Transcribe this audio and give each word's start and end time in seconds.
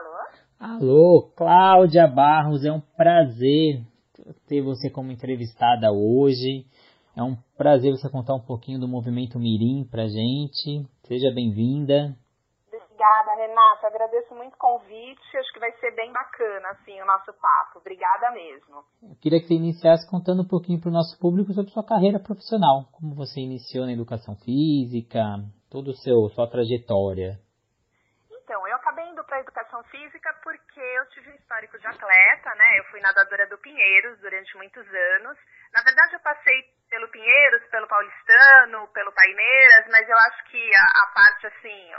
Alô? 0.00 0.16
Alô, 0.58 1.32
Cláudia 1.36 2.06
Barros, 2.06 2.64
é 2.64 2.72
um 2.72 2.80
prazer 2.80 3.82
ter 4.48 4.62
você 4.62 4.88
como 4.88 5.12
entrevistada 5.12 5.92
hoje. 5.92 6.64
É 7.14 7.22
um 7.22 7.36
prazer 7.56 7.90
você 7.92 8.08
contar 8.08 8.34
um 8.34 8.40
pouquinho 8.40 8.80
do 8.80 8.88
movimento 8.88 9.38
Mirim 9.38 9.84
pra 9.84 10.06
gente. 10.06 10.86
Seja 11.04 11.30
bem-vinda. 11.34 12.16
Obrigada, 12.68 13.34
Renata. 13.36 13.86
Agradeço 13.86 14.34
muito 14.34 14.54
o 14.54 14.58
convite. 14.58 15.36
Acho 15.36 15.52
que 15.52 15.60
vai 15.60 15.72
ser 15.72 15.94
bem 15.94 16.12
bacana, 16.12 16.68
assim, 16.70 17.00
o 17.00 17.06
nosso 17.06 17.32
papo. 17.34 17.78
Obrigada 17.78 18.30
mesmo. 18.30 18.84
Eu 19.02 19.16
queria 19.20 19.40
que 19.40 19.48
você 19.48 19.54
iniciasse 19.54 20.08
contando 20.08 20.42
um 20.42 20.48
pouquinho 20.48 20.80
para 20.80 20.88
o 20.88 20.92
nosso 20.92 21.18
público 21.18 21.52
sobre 21.52 21.72
sua 21.72 21.84
carreira 21.84 22.18
profissional. 22.18 22.84
Como 22.92 23.14
você 23.14 23.40
iniciou 23.40 23.84
na 23.84 23.92
educação 23.92 24.34
física, 24.36 25.20
toda 25.70 25.90
a 25.90 25.94
sua 25.94 26.48
trajetória. 26.48 27.38
Então, 28.30 28.66
eu 28.66 28.76
acabei 28.76 29.08
indo 29.08 29.19
para 29.30 29.38
a 29.38 29.42
educação 29.42 29.82
física 29.84 30.34
porque 30.42 30.80
eu 30.80 31.06
tive 31.10 31.30
um 31.30 31.34
histórico 31.36 31.78
de 31.78 31.86
atleta, 31.86 32.54
né? 32.56 32.80
Eu 32.80 32.84
fui 32.86 33.00
nadadora 33.00 33.46
do 33.46 33.58
Pinheiros 33.58 34.18
durante 34.18 34.56
muitos 34.56 34.84
anos. 34.92 35.38
Na 35.72 35.82
verdade, 35.82 36.14
eu 36.14 36.20
passei 36.20 36.64
pelo 36.90 37.08
Pinheiros, 37.08 37.62
pelo 37.70 37.86
Paulistano, 37.86 38.88
pelo 38.88 39.12
Paineiras, 39.12 39.86
mas 39.88 40.08
eu 40.08 40.18
acho 40.18 40.44
que 40.50 40.70
a, 40.74 41.02
a 41.02 41.06
parte, 41.14 41.46
assim, 41.46 41.92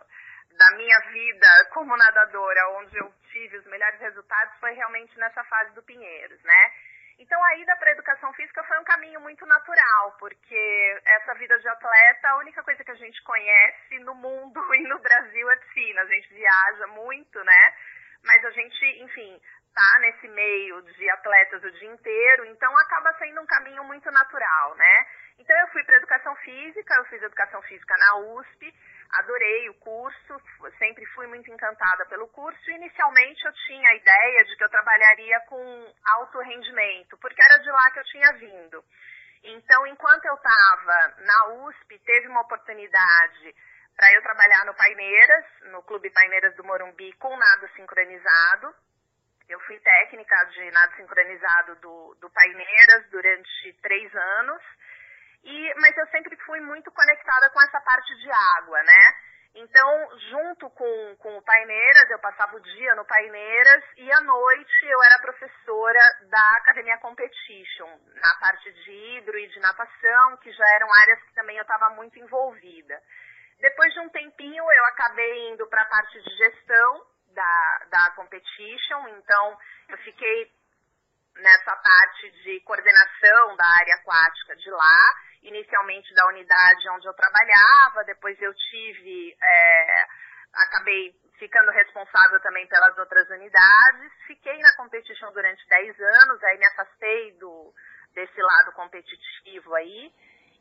da 0.57 0.71
minha 0.75 0.99
vida 1.13 1.47
como 1.71 1.95
nadadora, 1.95 2.69
onde 2.79 2.97
eu 2.97 3.13
tive 3.31 3.57
os 3.59 3.65
melhores 3.67 4.01
resultados, 4.01 4.59
foi 4.59 4.73
realmente 4.73 5.17
nessa 5.17 5.41
fase 5.45 5.73
do 5.73 5.83
Pinheiros, 5.83 6.43
né? 6.43 6.71
Então 7.21 7.41
a 7.43 7.55
ida 7.57 7.75
para 7.75 7.89
a 7.89 7.93
educação 7.93 8.33
física 8.33 8.63
foi 8.63 8.79
um 8.79 8.83
caminho 8.83 9.21
muito 9.21 9.45
natural, 9.45 10.15
porque 10.17 11.01
essa 11.05 11.35
vida 11.35 11.57
de 11.59 11.67
atleta, 11.67 12.29
a 12.29 12.37
única 12.37 12.63
coisa 12.63 12.83
que 12.83 12.89
a 12.89 12.95
gente 12.95 13.21
conhece 13.21 13.99
no 13.99 14.15
mundo 14.15 14.59
e 14.73 14.87
no 14.87 14.97
Brasil 14.97 15.51
é 15.51 15.55
piscina. 15.57 16.01
A 16.01 16.05
gente 16.07 16.33
viaja 16.33 16.87
muito, 16.87 17.43
né? 17.43 17.75
Mas 18.23 18.43
a 18.43 18.49
gente, 18.49 19.03
enfim, 19.03 19.39
tá 19.71 19.99
nesse 19.99 20.27
meio 20.29 20.81
de 20.81 21.09
atletas 21.11 21.63
o 21.63 21.71
dia 21.71 21.91
inteiro, 21.91 22.45
então 22.45 22.75
acaba 22.77 23.13
sendo 23.19 23.39
um 23.39 23.45
caminho 23.45 23.83
muito 23.83 24.09
natural, 24.09 24.75
né? 24.75 25.05
Então 25.37 25.55
eu 25.59 25.67
fui 25.67 25.83
para 25.83 25.97
educação 25.97 26.35
física, 26.37 26.95
eu 26.95 27.05
fiz 27.05 27.21
educação 27.21 27.61
física 27.63 27.95
na 27.97 28.15
USP, 28.33 28.73
adorei 29.13 29.69
o 29.69 29.73
curso, 29.75 30.41
sempre 30.77 31.05
fui 31.07 31.27
muito 31.27 31.49
encantada 31.51 32.05
pelo 32.05 32.27
curso. 32.29 32.71
Inicialmente 32.71 33.45
eu 33.45 33.53
tinha 33.67 33.89
a 33.89 33.95
ideia 33.95 34.45
de 34.45 34.55
que 34.55 34.63
eu 34.63 34.69
trabalharia 34.69 35.39
com 35.41 35.93
alto 36.05 36.39
rendimento, 36.39 37.17
porque 37.17 37.41
era 37.41 37.57
de 37.61 37.69
lá 37.69 37.91
que 37.91 37.99
eu 37.99 38.05
tinha 38.05 38.33
vindo. 38.33 38.83
Então, 39.43 39.87
enquanto 39.87 40.25
eu 40.25 40.35
estava 40.35 41.15
na 41.19 41.47
USP, 41.65 41.97
teve 41.99 42.27
uma 42.27 42.41
oportunidade 42.41 43.55
para 43.95 44.13
eu 44.13 44.21
trabalhar 44.21 44.65
no 44.65 44.73
Paineiras, 44.73 45.45
no 45.71 45.83
Clube 45.83 46.09
Paineiras 46.11 46.55
do 46.55 46.63
Morumbi, 46.63 47.11
com 47.13 47.35
nado 47.35 47.67
sincronizado. 47.75 48.73
Eu 49.49 49.59
fui 49.61 49.79
técnica 49.79 50.45
de 50.45 50.71
nado 50.71 50.95
sincronizado 50.95 51.75
do, 51.77 52.15
do 52.21 52.29
Paineiras 52.29 53.09
durante 53.09 53.73
três 53.81 54.15
anos. 54.15 54.63
E, 55.43 55.73
mas 55.79 55.97
eu 55.97 56.07
sempre 56.07 56.35
fui 56.45 56.59
muito 56.61 56.91
conectada 56.91 57.49
com 57.49 57.61
essa 57.61 57.81
parte 57.81 58.15
de 58.15 58.31
água, 58.31 58.81
né? 58.83 59.31
Então, 59.53 60.19
junto 60.29 60.69
com, 60.69 61.15
com 61.17 61.37
o 61.37 61.41
Paineiras, 61.43 62.09
eu 62.09 62.19
passava 62.19 62.55
o 62.55 62.61
dia 62.61 62.95
no 62.95 63.05
Paineiras 63.05 63.83
e 63.97 64.09
à 64.13 64.21
noite 64.21 64.85
eu 64.85 65.03
era 65.03 65.19
professora 65.19 65.99
da 66.29 66.51
Academia 66.57 66.97
Competition, 66.99 67.99
na 68.15 68.33
parte 68.39 68.71
de 68.71 68.91
hidro 68.91 69.37
e 69.37 69.47
de 69.49 69.59
natação, 69.59 70.37
que 70.37 70.51
já 70.53 70.69
eram 70.75 70.87
áreas 71.01 71.21
que 71.23 71.33
também 71.33 71.57
eu 71.57 71.63
estava 71.63 71.89
muito 71.95 72.17
envolvida. 72.17 73.01
Depois 73.59 73.93
de 73.93 73.99
um 73.99 74.09
tempinho, 74.09 74.63
eu 74.63 74.85
acabei 74.85 75.49
indo 75.49 75.67
para 75.67 75.81
a 75.81 75.89
parte 75.89 76.21
de 76.21 76.29
gestão 76.37 77.05
da, 77.33 77.85
da 77.89 78.11
Competition, 78.11 79.07
então 79.09 79.57
eu 79.89 79.97
fiquei 79.97 80.49
nessa 81.35 81.75
parte 81.75 82.31
de 82.43 82.59
coordenação 82.61 83.55
da 83.55 83.65
área 83.65 83.95
aquática 83.95 84.55
de 84.55 84.69
lá, 84.69 84.99
inicialmente 85.43 86.13
da 86.13 86.27
unidade 86.27 86.89
onde 86.89 87.07
eu 87.07 87.13
trabalhava, 87.13 88.03
depois 88.05 88.39
eu 88.41 88.53
tive, 88.53 89.35
é, 89.41 90.05
acabei 90.53 91.15
ficando 91.39 91.71
responsável 91.71 92.39
também 92.41 92.67
pelas 92.67 92.97
outras 92.97 93.27
unidades, 93.29 94.13
fiquei 94.27 94.57
na 94.59 94.75
competition 94.75 95.31
durante 95.31 95.67
10 95.67 95.99
anos, 95.99 96.43
aí 96.43 96.57
me 96.57 96.65
afastei 96.67 97.31
do, 97.39 97.73
desse 98.13 98.41
lado 98.41 98.71
competitivo 98.73 99.73
aí, 99.75 100.13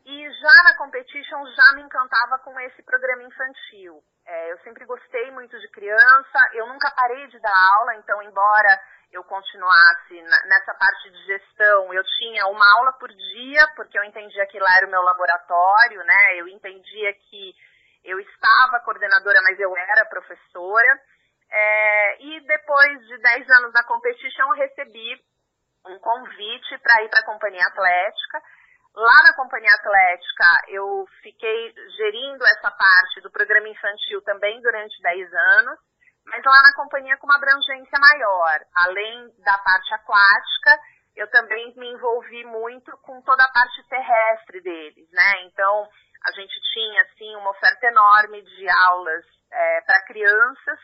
e 0.05 0.31
já 0.33 0.62
na 0.65 0.77
competition 0.77 1.44
já 1.47 1.75
me 1.75 1.83
encantava 1.83 2.38
com 2.38 2.59
esse 2.61 2.83
programa 2.83 3.22
infantil. 3.22 4.03
É, 4.27 4.53
eu 4.53 4.59
sempre 4.59 4.84
gostei 4.84 5.31
muito 5.33 5.59
de 5.59 5.69
criança, 5.71 6.38
eu 6.55 6.66
nunca 6.66 6.91
parei 6.91 7.27
de 7.28 7.38
dar 7.41 7.77
aula, 7.77 7.97
então 7.97 8.22
embora 8.22 8.81
eu 9.12 9.25
continuasse 9.25 10.22
nessa 10.22 10.72
parte 10.75 11.10
de 11.10 11.27
gestão, 11.27 11.93
eu 11.93 12.03
tinha 12.19 12.47
uma 12.47 12.65
aula 12.78 12.93
por 12.93 13.09
dia, 13.09 13.66
porque 13.75 13.99
eu 13.99 14.05
entendia 14.05 14.47
que 14.47 14.59
lá 14.59 14.77
era 14.77 14.87
o 14.87 14.91
meu 14.91 15.03
laboratório, 15.03 16.05
né? 16.05 16.37
Eu 16.37 16.47
entendia 16.47 17.12
que 17.15 17.53
eu 18.05 18.21
estava 18.21 18.81
coordenadora, 18.84 19.41
mas 19.43 19.59
eu 19.59 19.77
era 19.77 20.09
professora. 20.09 21.00
É, 21.50 22.22
e 22.22 22.41
depois 22.47 23.06
de 23.09 23.19
10 23.19 23.50
anos 23.50 23.72
da 23.72 23.83
competition, 23.83 24.44
eu 24.44 24.55
recebi 24.55 25.21
um 25.87 25.99
convite 25.99 26.78
para 26.78 27.03
ir 27.03 27.09
para 27.09 27.21
a 27.21 27.27
Companhia 27.27 27.66
Atlética. 27.66 28.43
Lá 28.95 29.23
na 29.23 29.34
Companhia 29.34 29.73
Atlética, 29.75 30.47
eu 30.69 31.06
fiquei 31.23 31.75
gerindo 31.97 32.45
essa 32.45 32.71
parte 32.71 33.21
do 33.23 33.31
programa 33.31 33.69
infantil 33.69 34.21
também 34.23 34.61
durante 34.61 35.01
10 35.03 35.33
anos 35.33 35.78
mas 36.27 36.45
lá 36.45 36.62
na 36.62 36.75
companhia 36.75 37.17
com 37.17 37.27
uma 37.27 37.37
abrangência 37.37 37.99
maior. 37.99 38.61
Além 38.77 39.34
da 39.39 39.59
parte 39.59 39.95
aquática, 39.95 40.78
eu 41.17 41.28
também 41.31 41.75
me 41.77 41.93
envolvi 41.93 42.45
muito 42.45 42.97
com 42.99 43.21
toda 43.23 43.43
a 43.43 43.53
parte 43.53 43.83
terrestre 43.89 44.61
deles, 44.61 45.09
né? 45.11 45.43
Então, 45.45 45.89
a 46.27 46.33
gente 46.33 46.55
tinha, 46.72 47.03
assim, 47.03 47.34
uma 47.37 47.51
oferta 47.51 47.87
enorme 47.87 48.43
de 48.43 48.69
aulas 48.69 49.25
é, 49.51 49.81
para 49.83 50.05
crianças 50.07 50.78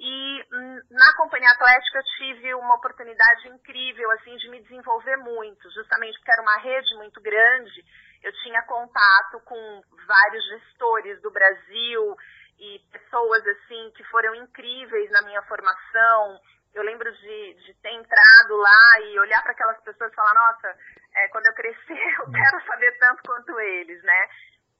e 0.00 0.46
hum, 0.50 0.80
na 0.90 1.14
companhia 1.16 1.50
atlética 1.50 1.98
eu 1.98 2.04
tive 2.16 2.54
uma 2.54 2.76
oportunidade 2.76 3.48
incrível, 3.48 4.10
assim, 4.12 4.34
de 4.36 4.48
me 4.48 4.62
desenvolver 4.62 5.16
muito, 5.18 5.70
justamente 5.72 6.18
porque 6.18 6.32
era 6.32 6.42
uma 6.42 6.56
rede 6.56 6.94
muito 6.96 7.20
grande, 7.20 7.84
eu 8.22 8.32
tinha 8.42 8.62
contato 8.62 9.40
com 9.44 9.82
vários 10.06 10.44
gestores 10.48 11.20
do 11.20 11.30
Brasil, 11.30 12.16
e 12.60 12.78
pessoas 12.92 13.46
assim 13.46 13.90
que 13.96 14.04
foram 14.04 14.34
incríveis 14.34 15.10
na 15.10 15.22
minha 15.22 15.42
formação. 15.42 16.40
Eu 16.74 16.82
lembro 16.84 17.10
de, 17.10 17.54
de 17.54 17.74
ter 17.82 17.90
entrado 17.90 18.56
lá 18.56 19.00
e 19.00 19.18
olhar 19.18 19.42
para 19.42 19.52
aquelas 19.52 19.80
pessoas 19.80 20.12
e 20.12 20.14
falar, 20.14 20.34
nossa, 20.34 20.76
é, 21.16 21.28
quando 21.28 21.46
eu 21.46 21.54
crescer 21.54 22.14
eu 22.20 22.30
quero 22.30 22.66
saber 22.66 22.92
tanto 22.98 23.22
quanto 23.22 23.58
eles, 23.58 24.02
né? 24.02 24.28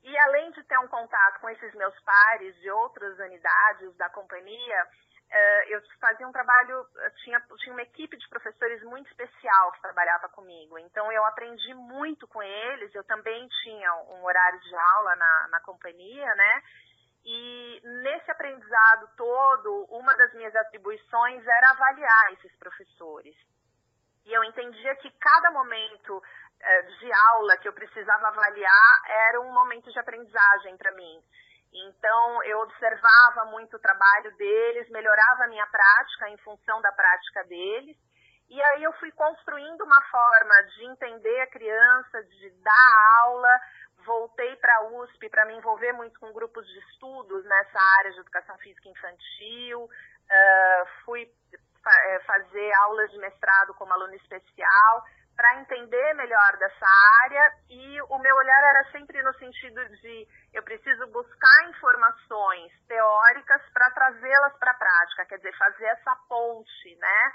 E 0.02 0.18
além 0.18 0.50
de 0.52 0.62
ter 0.64 0.78
um 0.78 0.88
contato 0.88 1.40
com 1.40 1.48
esses 1.50 1.74
meus 1.74 1.98
pares 2.00 2.54
de 2.60 2.70
outras 2.70 3.18
unidades 3.18 3.96
da 3.96 4.08
companhia, 4.10 4.86
uh, 5.30 5.62
eu 5.68 5.80
fazia 6.00 6.26
um 6.26 6.32
trabalho, 6.32 6.84
tinha, 7.22 7.40
tinha 7.58 7.72
uma 7.72 7.82
equipe 7.82 8.16
de 8.16 8.28
professores 8.28 8.82
muito 8.82 9.08
especial 9.08 9.72
que 9.72 9.82
trabalhava 9.82 10.28
comigo. 10.28 10.78
Então 10.78 11.10
eu 11.12 11.24
aprendi 11.26 11.72
muito 11.74 12.26
com 12.28 12.42
eles, 12.42 12.94
eu 12.94 13.04
também 13.04 13.48
tinha 13.62 13.94
um 13.94 14.24
horário 14.24 14.60
de 14.60 14.74
aula 14.74 15.16
na, 15.16 15.48
na 15.48 15.60
companhia, 15.60 16.34
né? 16.34 16.62
E 17.24 17.80
nesse 18.02 18.30
aprendizado 18.30 19.08
todo, 19.16 19.86
uma 19.90 20.16
das 20.16 20.32
minhas 20.34 20.54
atribuições 20.56 21.46
era 21.46 21.70
avaliar 21.70 22.32
esses 22.32 22.54
professores. 22.56 23.36
E 24.24 24.32
eu 24.32 24.42
entendia 24.44 24.96
que 24.96 25.10
cada 25.18 25.50
momento 25.50 26.22
eh, 26.60 26.82
de 26.82 27.12
aula 27.12 27.56
que 27.58 27.68
eu 27.68 27.72
precisava 27.72 28.28
avaliar 28.28 29.02
era 29.06 29.40
um 29.40 29.52
momento 29.52 29.90
de 29.90 29.98
aprendizagem 29.98 30.76
para 30.76 30.92
mim. 30.92 31.22
Então, 31.72 32.42
eu 32.44 32.60
observava 32.60 33.44
muito 33.46 33.76
o 33.76 33.80
trabalho 33.80 34.36
deles, 34.36 34.90
melhorava 34.90 35.44
a 35.44 35.48
minha 35.48 35.66
prática 35.66 36.28
em 36.28 36.36
função 36.38 36.80
da 36.80 36.90
prática 36.92 37.44
deles. 37.44 37.96
E 38.48 38.60
aí 38.60 38.82
eu 38.82 38.92
fui 38.94 39.12
construindo 39.12 39.82
uma 39.82 40.02
forma 40.10 40.62
de 40.74 40.84
entender 40.86 41.40
a 41.40 41.46
criança, 41.46 42.24
de 42.24 42.50
dar 42.62 43.20
aula, 43.22 43.60
voltei 44.04 44.56
para 44.56 44.76
a 44.78 44.84
USP 44.88 45.28
para 45.28 45.46
me 45.46 45.54
envolver 45.54 45.92
muito 45.92 46.18
com 46.18 46.32
grupos 46.32 46.66
de 46.66 46.78
estudos 46.80 47.44
nessa 47.44 47.78
área 47.98 48.10
de 48.10 48.18
educação 48.18 48.58
física 48.58 48.88
infantil, 48.88 49.84
uh, 49.84 50.86
fui 51.04 51.30
fa 51.82 52.20
fazer 52.26 52.72
aulas 52.82 53.10
de 53.12 53.18
mestrado 53.18 53.72
como 53.74 53.92
aluno 53.92 54.14
especial 54.14 55.04
para 55.36 55.60
entender 55.60 56.14
melhor 56.14 56.56
dessa 56.58 56.86
área 57.22 57.52
e 57.68 58.02
o 58.02 58.18
meu 58.18 58.36
olhar 58.36 58.62
era 58.64 58.90
sempre 58.92 59.22
no 59.22 59.32
sentido 59.34 59.84
de 59.88 60.28
eu 60.52 60.62
preciso 60.62 61.06
buscar 61.08 61.68
informações 61.68 62.72
teóricas 62.86 63.62
para 63.72 63.90
trazê-las 63.90 64.58
para 64.58 64.72
a 64.72 64.78
prática, 64.78 65.26
quer 65.26 65.36
dizer, 65.38 65.56
fazer 65.56 65.86
essa 65.86 66.14
ponte, 66.28 66.96
né? 66.96 67.32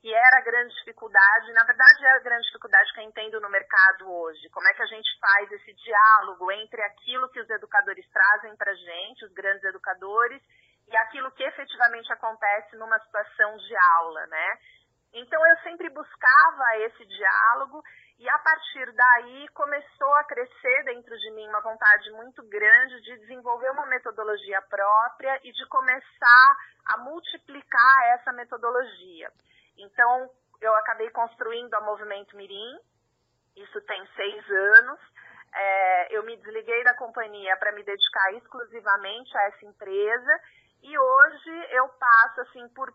que 0.00 0.14
era 0.14 0.38
a 0.38 0.42
grande 0.42 0.72
dificuldade, 0.76 1.52
na 1.52 1.64
verdade 1.64 2.04
é 2.04 2.10
a 2.10 2.20
grande 2.20 2.46
dificuldade 2.46 2.92
que 2.94 3.00
eu 3.00 3.04
entendo 3.04 3.40
no 3.40 3.50
mercado 3.50 4.08
hoje. 4.08 4.48
Como 4.50 4.68
é 4.68 4.74
que 4.74 4.82
a 4.82 4.86
gente 4.86 5.10
faz 5.18 5.50
esse 5.50 5.74
diálogo 5.74 6.52
entre 6.52 6.80
aquilo 6.82 7.28
que 7.30 7.40
os 7.40 7.50
educadores 7.50 8.08
trazem 8.10 8.56
para 8.56 8.70
a 8.70 8.76
gente, 8.76 9.24
os 9.24 9.32
grandes 9.32 9.64
educadores, 9.64 10.40
e 10.86 10.96
aquilo 10.96 11.30
que 11.32 11.42
efetivamente 11.42 12.12
acontece 12.12 12.76
numa 12.76 12.98
situação 13.00 13.56
de 13.56 13.76
aula, 13.76 14.26
né? 14.28 14.58
Então 15.12 15.46
eu 15.46 15.56
sempre 15.58 15.88
buscava 15.90 16.76
esse 16.78 17.04
diálogo 17.04 17.82
e 18.18 18.28
a 18.28 18.38
partir 18.38 18.92
daí 18.92 19.48
começou 19.54 20.14
a 20.16 20.24
crescer 20.24 20.84
dentro 20.84 21.16
de 21.16 21.30
mim 21.30 21.48
uma 21.48 21.60
vontade 21.60 22.10
muito 22.12 22.42
grande 22.48 23.00
de 23.00 23.16
desenvolver 23.18 23.70
uma 23.70 23.86
metodologia 23.86 24.60
própria 24.62 25.40
e 25.44 25.52
de 25.52 25.66
começar 25.66 26.56
a 26.84 26.98
multiplicar 26.98 28.04
essa 28.14 28.32
metodologia. 28.32 29.32
Então 29.78 30.30
eu 30.60 30.74
acabei 30.76 31.10
construindo 31.10 31.72
a 31.74 31.80
Movimento 31.80 32.36
Mirim, 32.36 32.78
isso 33.56 33.80
tem 33.82 34.06
seis 34.14 34.50
anos. 34.50 35.00
É, 35.54 36.16
eu 36.16 36.22
me 36.24 36.36
desliguei 36.36 36.84
da 36.84 36.94
companhia 36.94 37.56
para 37.56 37.72
me 37.72 37.82
dedicar 37.82 38.34
exclusivamente 38.34 39.36
a 39.36 39.42
essa 39.44 39.64
empresa 39.64 40.40
e 40.82 40.98
hoje 40.98 41.66
eu 41.70 41.88
passo 41.88 42.40
assim 42.42 42.68
por 42.68 42.92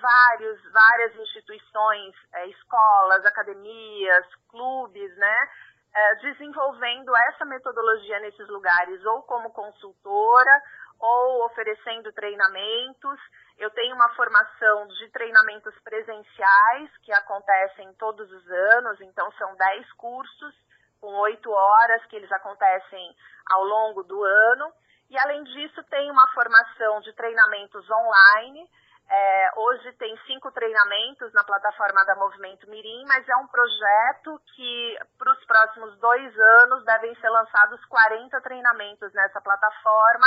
vários, 0.00 0.72
várias 0.72 1.16
instituições, 1.16 2.14
é, 2.32 2.46
escolas, 2.48 3.24
academias, 3.26 4.26
clubes, 4.48 5.16
né, 5.16 5.48
é, 5.94 6.14
desenvolvendo 6.16 7.14
essa 7.16 7.44
metodologia 7.44 8.20
nesses 8.20 8.48
lugares, 8.48 9.04
ou 9.04 9.22
como 9.22 9.50
consultora, 9.50 10.62
ou 10.98 11.44
oferecendo 11.46 12.12
treinamentos. 12.12 13.20
Eu 13.56 13.70
tenho 13.70 13.94
uma 13.94 14.08
formação 14.14 14.86
de 14.88 15.08
treinamentos 15.10 15.74
presenciais 15.80 16.96
que 17.02 17.12
acontecem 17.12 17.92
todos 17.94 18.30
os 18.30 18.50
anos, 18.50 19.00
então 19.00 19.30
são 19.32 19.54
10 19.56 19.92
cursos 19.92 20.54
com 21.00 21.12
oito 21.20 21.50
horas 21.50 22.04
que 22.06 22.16
eles 22.16 22.30
acontecem 22.32 23.16
ao 23.50 23.64
longo 23.64 24.02
do 24.02 24.22
ano. 24.22 24.72
E 25.10 25.18
além 25.18 25.42
disso, 25.44 25.82
tem 25.90 26.10
uma 26.10 26.26
formação 26.32 27.00
de 27.00 27.12
treinamentos 27.14 27.84
online. 27.90 28.68
É, 29.10 29.50
hoje 29.56 29.90
tem 29.94 30.14
cinco 30.26 30.52
treinamentos 30.52 31.32
na 31.32 31.42
plataforma 31.42 32.04
da 32.04 32.14
Movimento 32.16 32.68
Mirim, 32.68 33.04
mas 33.08 33.26
é 33.26 33.36
um 33.36 33.46
projeto 33.46 34.38
que 34.54 34.98
para 35.16 35.32
os 35.32 35.44
próximos 35.46 35.98
dois 35.98 36.38
anos 36.60 36.84
devem 36.84 37.14
ser 37.14 37.30
lançados 37.30 37.82
40 37.86 38.38
treinamentos 38.42 39.10
nessa 39.14 39.40
plataforma, 39.40 40.26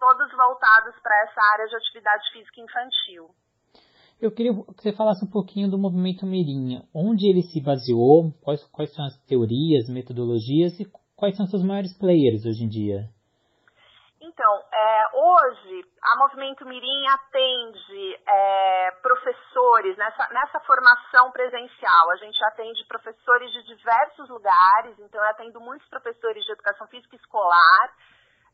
todos 0.00 0.32
voltados 0.32 0.94
para 1.02 1.20
essa 1.20 1.40
área 1.52 1.66
de 1.66 1.76
atividade 1.76 2.32
física 2.32 2.60
infantil. 2.62 3.28
Eu 4.18 4.32
queria 4.32 4.54
que 4.54 4.82
você 4.82 4.96
falasse 4.96 5.22
um 5.22 5.30
pouquinho 5.30 5.70
do 5.70 5.76
movimento 5.76 6.24
Mirim, 6.24 6.80
onde 6.94 7.28
ele 7.28 7.42
se 7.42 7.60
baseou, 7.62 8.32
quais, 8.40 8.64
quais 8.72 8.94
são 8.94 9.04
as 9.04 9.18
teorias, 9.26 9.86
metodologias 9.90 10.80
e 10.80 10.90
quais 11.14 11.36
são 11.36 11.46
seus 11.46 11.62
maiores 11.62 11.92
players 11.98 12.46
hoje 12.46 12.64
em 12.64 12.68
dia. 12.68 13.10
Então, 14.34 14.64
é, 14.72 15.04
hoje 15.12 15.84
a 16.02 16.18
Movimento 16.18 16.66
Mirim 16.66 17.06
atende 17.06 18.20
é, 18.26 18.90
professores 19.00 19.96
nessa, 19.96 20.28
nessa 20.30 20.58
formação 20.60 21.30
presencial. 21.30 22.10
A 22.10 22.16
gente 22.16 22.44
atende 22.46 22.84
professores 22.88 23.52
de 23.52 23.62
diversos 23.62 24.28
lugares, 24.28 24.98
então 24.98 25.22
eu 25.22 25.30
atendo 25.30 25.60
muitos 25.60 25.88
professores 25.88 26.44
de 26.44 26.50
educação 26.50 26.88
física 26.88 27.14
escolar, 27.14 27.94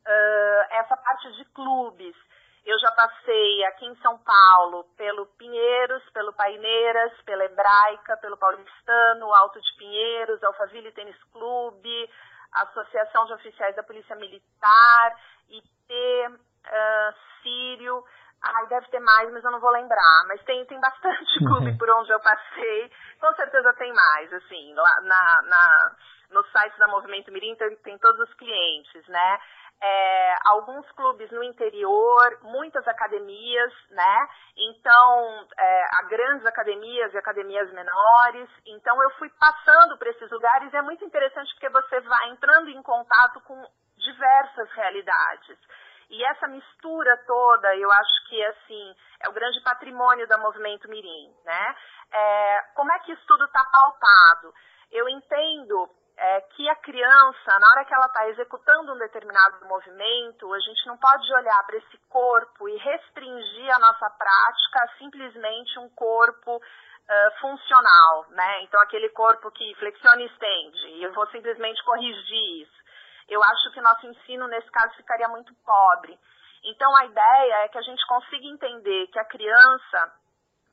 uh, 0.05 0.67
essa 0.73 0.95
parte 0.99 1.33
de 1.33 1.47
clubes. 1.47 2.15
Eu 2.67 2.79
já 2.79 2.93
passei 2.93 3.65
aqui 3.65 3.87
em 3.87 3.97
São 4.03 4.19
Paulo 4.19 4.85
pelo 4.99 5.25
Pinheiros, 5.39 6.03
pelo 6.11 6.35
Paineiras, 6.35 7.11
pela 7.23 7.47
Hebraica, 7.47 8.19
pelo 8.19 8.37
Paulistano, 8.37 9.33
Alto 9.33 9.59
de 9.59 9.77
Pinheiros, 9.79 10.45
Alphaville 10.45 10.93
Tênis 10.93 11.17
Clube, 11.33 12.11
Associação 12.53 13.25
de 13.25 13.33
Oficiais 13.33 13.75
da 13.77 13.83
Polícia 13.83 14.15
Militar, 14.17 15.17
IT, 15.91 16.27
uh, 16.31 17.15
Sírio. 17.43 18.05
Ai, 18.43 18.67
deve 18.69 18.87
ter 18.89 19.01
mais, 19.01 19.31
mas 19.33 19.45
eu 19.45 19.51
não 19.51 19.61
vou 19.61 19.71
lembrar. 19.71 20.25
Mas 20.29 20.43
tem, 20.45 20.65
tem 20.67 20.81
bastante 20.81 21.39
clube 21.45 21.77
por 21.77 21.91
onde 21.91 22.11
eu 22.11 22.21
passei. 22.21 22.91
Com 23.21 23.35
certeza 23.35 23.75
tem 23.75 23.93
mais, 23.93 24.33
assim. 24.33 24.75
Lá 24.75 25.01
na, 25.03 25.43
na, 25.43 25.97
no 26.31 26.45
site 26.47 26.79
da 26.79 26.89
Movimento 26.89 27.31
Mirim 27.33 27.55
tem, 27.57 27.77
tem 27.77 27.99
todos 27.99 28.29
os 28.29 28.35
clientes, 28.35 29.07
né? 29.09 29.39
É, 29.83 30.35
alguns 30.45 30.91
clubes 30.93 31.31
no 31.31 31.43
interior, 31.43 32.39
muitas 32.43 32.87
academias, 32.87 33.73
né? 33.91 34.29
Então, 34.55 35.47
é, 35.59 35.85
há 35.95 36.03
grandes 36.03 36.45
academias 36.47 37.13
e 37.15 37.19
academias 37.19 37.71
menores. 37.73 38.49
Então, 38.67 39.03
eu 39.03 39.11
fui 39.13 39.31
passando 39.39 39.97
por 39.97 40.07
esses 40.07 40.31
lugares 40.31 40.73
e 40.73 40.77
é 40.77 40.83
muito 40.83 41.05
interessante 41.05 41.53
porque 41.55 41.71
você 41.71 42.01
vai 42.01 42.29
entrando 42.29 42.69
em 42.69 42.83
contato 42.83 43.41
com 43.43 43.67
diversas 44.13 44.71
realidades. 44.73 45.59
E 46.11 46.25
essa 46.25 46.49
mistura 46.49 47.17
toda, 47.25 47.77
eu 47.77 47.91
acho 47.91 48.29
que 48.29 48.45
assim 48.47 48.97
é 49.21 49.29
o 49.29 49.33
grande 49.33 49.61
patrimônio 49.63 50.27
da 50.27 50.39
movimento 50.39 50.89
Mirim, 50.89 51.33
né? 51.45 51.77
É, 52.13 52.63
como 52.75 52.93
é 52.93 52.99
que 53.01 53.13
isso 53.13 53.23
tudo 53.27 53.45
está 53.45 53.65
pautado? 53.65 54.53
Eu 54.91 55.09
entendo 55.09 55.89
é, 56.17 56.41
que 56.41 56.69
a 56.69 56.75
criança, 56.77 57.59
na 57.59 57.67
hora 57.69 57.85
que 57.85 57.95
ela 57.95 58.07
está 58.07 58.29
executando 58.29 58.93
um 58.93 58.99
determinado 58.99 59.65
movimento, 59.67 60.53
a 60.53 60.59
gente 60.59 60.87
não 60.87 60.97
pode 60.97 61.33
olhar 61.33 61.65
para 61.65 61.77
esse 61.77 61.97
corpo 62.09 62.69
e 62.69 62.77
restringir 62.77 63.75
a 63.75 63.79
nossa 63.79 64.11
prática 64.11 64.85
a 64.85 64.99
simplesmente 64.99 65.79
um 65.79 65.89
corpo 65.91 66.57
uh, 66.57 67.41
funcional, 67.41 68.27
né? 68.31 68.63
Então, 68.65 68.81
aquele 68.83 69.09
corpo 69.11 69.51
que 69.53 69.75
flexiona 69.77 70.21
e 70.23 70.27
estende, 70.27 70.87
e 70.99 71.05
eu 71.05 71.13
vou 71.13 71.27
simplesmente 71.29 71.83
corrigir 71.85 72.63
isso. 72.63 72.81
Eu 73.31 73.43
acho 73.43 73.71
que 73.73 73.81
nosso 73.81 74.07
ensino, 74.07 74.47
nesse 74.49 74.71
caso, 74.71 74.95
ficaria 74.97 75.29
muito 75.29 75.55
pobre. 75.65 76.19
Então, 76.65 76.95
a 76.97 77.07
ideia 77.07 77.65
é 77.65 77.69
que 77.69 77.79
a 77.79 77.83
gente 77.83 78.05
consiga 78.07 78.45
entender 78.47 79.07
que 79.07 79.19
a 79.19 79.25
criança 79.25 80.13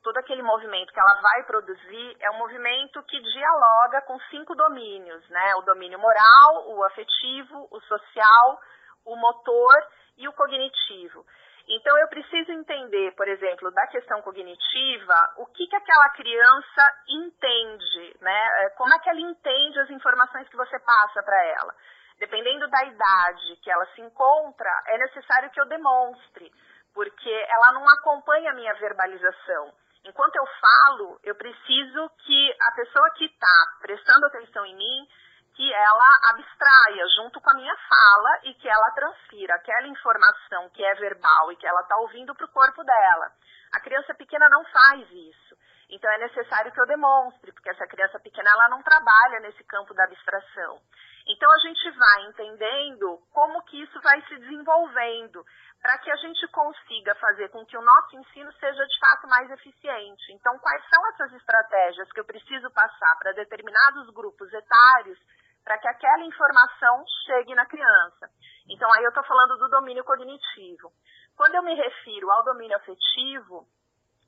todo 0.02 0.16
aquele 0.18 0.42
movimento 0.42 0.92
que 0.92 1.00
ela 1.00 1.20
vai 1.20 1.42
produzir 1.44 2.16
é 2.20 2.30
um 2.30 2.38
movimento 2.38 3.02
que 3.02 3.20
dialoga 3.20 4.00
com 4.02 4.18
cinco 4.30 4.54
domínios, 4.54 5.28
né? 5.28 5.54
O 5.56 5.62
domínio 5.62 5.98
moral, 5.98 6.68
o 6.68 6.84
afetivo, 6.84 7.68
o 7.70 7.80
social, 7.82 8.60
o 9.04 9.16
motor 9.16 9.74
e 10.16 10.28
o 10.28 10.32
cognitivo. 10.32 11.26
Então 11.68 11.96
eu 11.98 12.08
preciso 12.08 12.50
entender, 12.52 13.14
por 13.14 13.28
exemplo, 13.28 13.70
da 13.70 13.86
questão 13.88 14.22
cognitiva, 14.22 15.34
o 15.36 15.46
que, 15.46 15.66
que 15.66 15.76
aquela 15.76 16.08
criança 16.10 16.82
entende, 17.06 18.16
né? 18.22 18.64
É, 18.64 18.70
como 18.70 18.94
é 18.94 18.98
que 19.00 19.10
ela 19.10 19.20
entende 19.20 19.78
as 19.80 19.90
informações 19.90 20.48
que 20.48 20.56
você 20.56 20.78
passa 20.78 21.22
para 21.22 21.44
ela. 21.44 21.74
Dependendo 22.18 22.68
da 22.68 22.84
idade 22.84 23.56
que 23.62 23.70
ela 23.70 23.86
se 23.94 24.00
encontra, 24.00 24.70
é 24.86 24.98
necessário 24.98 25.50
que 25.50 25.60
eu 25.60 25.66
demonstre, 25.66 26.52
porque 26.92 27.30
ela 27.30 27.72
não 27.72 27.88
acompanha 27.88 28.50
a 28.50 28.54
minha 28.54 28.74
verbalização. 28.74 29.72
Enquanto 30.04 30.36
eu 30.36 30.46
falo, 30.46 31.20
eu 31.22 31.34
preciso 31.34 32.10
que 32.24 32.56
a 32.60 32.72
pessoa 32.72 33.10
que 33.10 33.24
está 33.24 33.76
prestando 33.80 34.26
atenção 34.26 34.64
em 34.66 34.74
mim, 34.74 35.08
que 35.54 35.72
ela 35.72 36.18
abstraia 36.30 37.04
junto 37.16 37.40
com 37.40 37.50
a 37.50 37.54
minha 37.54 37.76
fala 37.76 38.40
e 38.44 38.54
que 38.54 38.68
ela 38.68 38.90
transfira 38.92 39.54
aquela 39.54 39.88
informação 39.88 40.70
que 40.70 40.84
é 40.84 40.94
verbal 40.94 41.52
e 41.52 41.56
que 41.56 41.66
ela 41.66 41.80
está 41.82 41.96
ouvindo 41.98 42.34
para 42.34 42.46
o 42.46 42.52
corpo 42.52 42.82
dela. 42.84 43.32
A 43.72 43.80
criança 43.80 44.14
pequena 44.14 44.48
não 44.48 44.64
faz 44.64 45.10
isso. 45.10 45.56
Então 45.90 46.10
é 46.10 46.18
necessário 46.18 46.70
que 46.72 46.80
eu 46.80 46.86
demonstre, 46.86 47.52
porque 47.52 47.70
essa 47.70 47.86
criança 47.86 48.20
pequena 48.20 48.50
ela 48.50 48.68
não 48.68 48.82
trabalha 48.82 49.40
nesse 49.40 49.64
campo 49.64 49.94
da 49.94 50.04
abstração. 50.04 50.80
Então 51.26 51.50
a 51.50 51.58
gente 51.58 51.90
vai 51.90 52.26
entendendo 52.26 53.18
como 53.32 53.62
que 53.64 53.82
isso 53.82 54.00
vai 54.00 54.20
se 54.22 54.36
desenvolvendo 54.38 55.44
para 55.80 55.98
que 55.98 56.10
a 56.10 56.16
gente 56.16 56.46
consiga 56.48 57.14
fazer 57.16 57.48
com 57.50 57.64
que 57.64 57.76
o 57.76 57.82
nosso 57.82 58.16
ensino 58.16 58.52
seja 58.54 58.84
de 58.84 58.98
fato 58.98 59.28
mais 59.28 59.50
eficiente. 59.50 60.32
Então, 60.32 60.58
quais 60.58 60.82
são 60.88 61.08
essas 61.08 61.32
estratégias 61.34 62.10
que 62.12 62.20
eu 62.20 62.24
preciso 62.24 62.70
passar 62.70 63.16
para 63.18 63.32
determinados 63.32 64.10
grupos 64.10 64.52
etários 64.52 65.18
para 65.64 65.78
que 65.78 65.88
aquela 65.88 66.24
informação 66.24 67.04
chegue 67.26 67.54
na 67.54 67.66
criança? 67.66 68.28
Então, 68.68 68.92
aí 68.94 69.04
eu 69.04 69.10
estou 69.10 69.24
falando 69.24 69.56
do 69.56 69.68
domínio 69.68 70.04
cognitivo. 70.04 70.92
Quando 71.36 71.54
eu 71.54 71.62
me 71.62 71.74
refiro 71.74 72.30
ao 72.30 72.44
domínio 72.44 72.76
afetivo, 72.76 73.66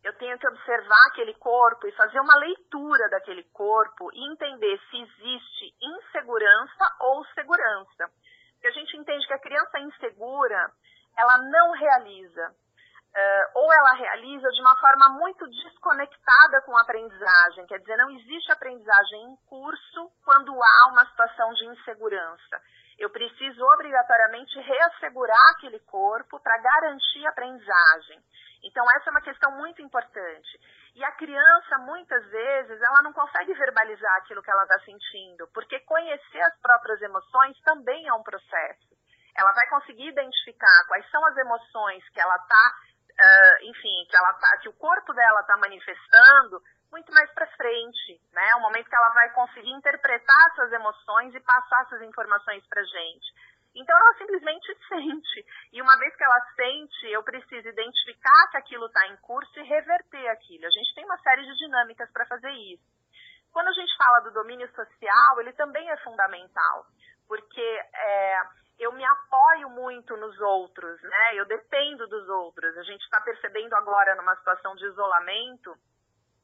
eu 0.02 0.12
tenho 0.14 0.38
que 0.38 0.49
observar 0.49 1.07
aquele 1.09 1.35
corpo 1.35 1.87
e 1.87 1.92
fazer 1.92 2.21
uma 2.21 2.37
leitura 2.37 3.09
daquele 3.11 3.45
corpo 3.52 4.11
e 4.12 4.33
entender 4.33 4.80
se 4.90 5.02
existe 5.02 5.75
insegurança 5.80 6.97
ou 7.00 7.25
segurança. 7.35 8.11
Porque 8.54 8.69
a 8.69 8.73
gente 8.73 8.97
entende 8.97 9.26
que 9.26 9.35
a 9.35 9.40
criança 9.40 9.78
insegura, 9.78 10.73
ela 11.16 11.38
não 11.38 11.73
realiza. 11.73 12.54
Uh, 13.11 13.47
ou 13.57 13.73
ela 13.73 13.92
realiza 13.95 14.49
de 14.50 14.61
uma 14.61 14.76
forma 14.78 15.19
muito 15.19 15.45
desconectada 15.49 16.62
com 16.62 16.76
a 16.76 16.83
aprendizagem, 16.83 17.66
quer 17.66 17.80
dizer, 17.80 17.97
não 17.97 18.09
existe 18.11 18.52
aprendizagem 18.52 19.25
em 19.25 19.37
curso 19.49 20.12
quando 20.25 20.52
há 20.54 20.92
uma 20.92 21.04
situação 21.07 21.52
de 21.54 21.66
insegurança. 21.66 22.62
Eu 23.00 23.11
preciso 23.11 23.64
obrigatoriamente 23.64 24.61
reassegurar 24.61 25.50
aquele 25.57 25.80
corpo 25.80 26.38
para 26.38 26.59
garantir 26.59 27.26
a 27.26 27.30
aprendizagem. 27.30 28.23
Então, 28.62 28.85
essa 28.95 29.09
é 29.09 29.11
uma 29.11 29.23
questão 29.23 29.50
muito 29.57 29.80
importante. 29.80 30.61
E 30.95 31.02
a 31.02 31.12
criança, 31.12 31.78
muitas 31.78 32.25
vezes, 32.26 32.80
ela 32.80 33.02
não 33.02 33.12
consegue 33.12 33.54
verbalizar 33.54 34.16
aquilo 34.19 34.42
que 34.42 34.50
ela 34.50 34.64
está 34.64 34.78
sentindo, 34.80 35.49
porque 35.54 35.80
conhecer 35.80 36.42
as 36.42 36.61
próprias 36.61 37.00
emoções 37.00 37.59
também 37.62 38.07
é 38.07 38.12
um 38.12 38.23
processo 38.23 39.00
ela 39.33 39.52
vai 39.52 39.66
conseguir 39.69 40.09
identificar 40.09 40.85
quais 40.88 41.09
são 41.09 41.25
as 41.25 41.37
emoções 41.37 42.07
que 42.11 42.21
ela 42.21 42.35
está 42.35 42.75
uh, 43.21 43.64
enfim, 43.64 44.07
que 44.09 44.16
ela 44.16 44.33
tá, 44.35 44.59
que 44.62 44.69
o 44.69 44.73
corpo 44.75 45.12
dela 45.12 45.40
está 45.40 45.57
manifestando 45.57 46.62
muito 46.91 47.13
mais 47.13 47.31
para 47.33 47.47
frente, 47.57 48.21
né? 48.33 48.51
É 48.51 48.57
um 48.57 48.63
momento 48.63 48.89
que 48.89 48.97
ela 48.97 49.11
vai 49.11 49.31
conseguir 49.33 49.71
interpretar 49.71 50.55
suas 50.55 50.73
emoções 50.73 51.35
e 51.35 51.41
passar 51.41 51.83
essas 51.83 52.03
informações 52.03 52.67
para 52.67 52.83
gente. 52.83 53.33
Então 53.75 53.97
ela 53.97 54.19
simplesmente 54.19 54.77
sente. 54.89 55.47
E 55.73 55.81
uma 55.81 55.97
vez 55.99 56.15
que 56.17 56.25
ela 56.25 56.41
sente, 56.57 57.07
eu 57.11 57.23
preciso 57.23 57.69
identificar 57.69 58.51
que 58.51 58.57
aquilo 58.57 58.87
está 58.87 59.07
em 59.09 59.17
curso 59.19 59.59
e 59.61 59.63
reverter 59.63 60.29
aquilo. 60.29 60.67
A 60.67 60.71
gente 60.71 60.95
tem 60.95 61.05
uma 61.05 61.19
série 61.19 61.45
de 61.45 61.57
dinâmicas 61.57 62.11
para 62.11 62.27
fazer 62.27 62.51
isso. 62.51 62.85
Quando 63.53 63.69
a 63.69 63.73
gente 63.73 63.97
fala 63.97 64.21
do 64.21 64.33
domínio 64.33 64.69
social, 64.75 65.41
ele 65.41 65.53
também 65.55 65.89
é 65.91 65.97
fundamental, 65.99 66.87
porque 67.27 67.61
é, 67.61 68.41
eu 68.79 68.93
me 68.93 69.05
apoio 69.05 69.71
muito 69.71 70.17
nos 70.17 70.39
outros, 70.41 71.03
né? 71.03 71.35
Eu 71.35 71.45
dependo 71.47 72.07
dos 72.07 72.29
outros. 72.29 72.77
A 72.79 72.83
gente 72.83 73.03
está 73.03 73.21
percebendo 73.21 73.75
agora 73.75 74.15
numa 74.15 74.37
situação 74.37 74.75
de 74.77 74.87
isolamento 74.87 75.77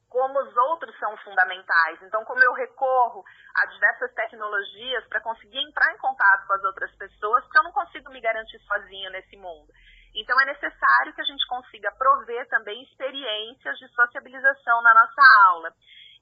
como 0.08 0.38
os 0.40 0.56
outros 0.56 0.96
são 0.98 1.16
fundamentais. 1.18 2.00
Então, 2.02 2.24
como 2.24 2.42
eu 2.42 2.52
recorro 2.52 3.24
a 3.54 3.66
diversas 3.66 4.12
tecnologias 4.14 5.06
para 5.08 5.20
conseguir 5.20 5.58
entrar 5.58 5.92
em 5.92 5.98
contato 5.98 6.46
com 6.46 6.54
as 6.54 6.64
outras 6.64 6.94
pessoas, 6.96 7.44
eu 7.54 7.62
não 7.62 7.72
consigo 7.72 8.10
me 8.10 8.20
garantir 8.20 8.58
sozinho 8.60 9.10
nesse 9.10 9.36
mundo. 9.36 9.72
Então, 10.14 10.40
é 10.40 10.46
necessário 10.46 11.12
que 11.14 11.20
a 11.20 11.24
gente 11.24 11.46
consiga 11.46 11.92
prover 11.92 12.48
também 12.48 12.82
experiências 12.84 13.78
de 13.78 13.88
sociabilização 13.88 14.82
na 14.82 14.94
nossa 14.94 15.22
aula. 15.48 15.72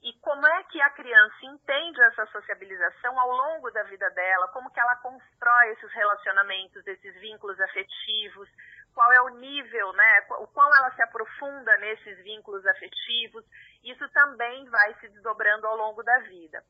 E 0.02 0.12
como 0.20 0.46
é 0.46 0.64
que 0.64 0.78
a 0.82 0.90
criança 0.90 1.46
entende 1.46 2.02
essa 2.02 2.26
sociabilização 2.26 3.18
ao 3.18 3.30
longo 3.30 3.70
da 3.70 3.84
vida 3.84 4.10
dela, 4.10 4.48
como 4.48 4.70
que 4.70 4.78
ela 4.78 4.96
constrói 4.96 5.70
esses 5.70 5.90
relacionamentos, 5.92 6.86
esses 6.86 7.14
vínculos 7.20 7.58
afetivos, 7.58 8.50
qual 8.94 9.12
é 9.12 9.20
o 9.22 9.36
nível, 9.36 9.92
né, 9.92 10.26
o 10.38 10.46
quão 10.46 10.74
ela 10.76 10.90
se 10.94 11.02
aprofunda 11.02 11.76
nesses 11.78 12.18
vínculos 12.22 12.64
afetivos, 12.66 13.44
isso 13.82 14.08
também 14.10 14.68
vai 14.70 14.94
se 15.00 15.08
desdobrando 15.08 15.66
ao 15.66 15.76
longo 15.76 16.02
da 16.02 16.18
vida. 16.20 16.62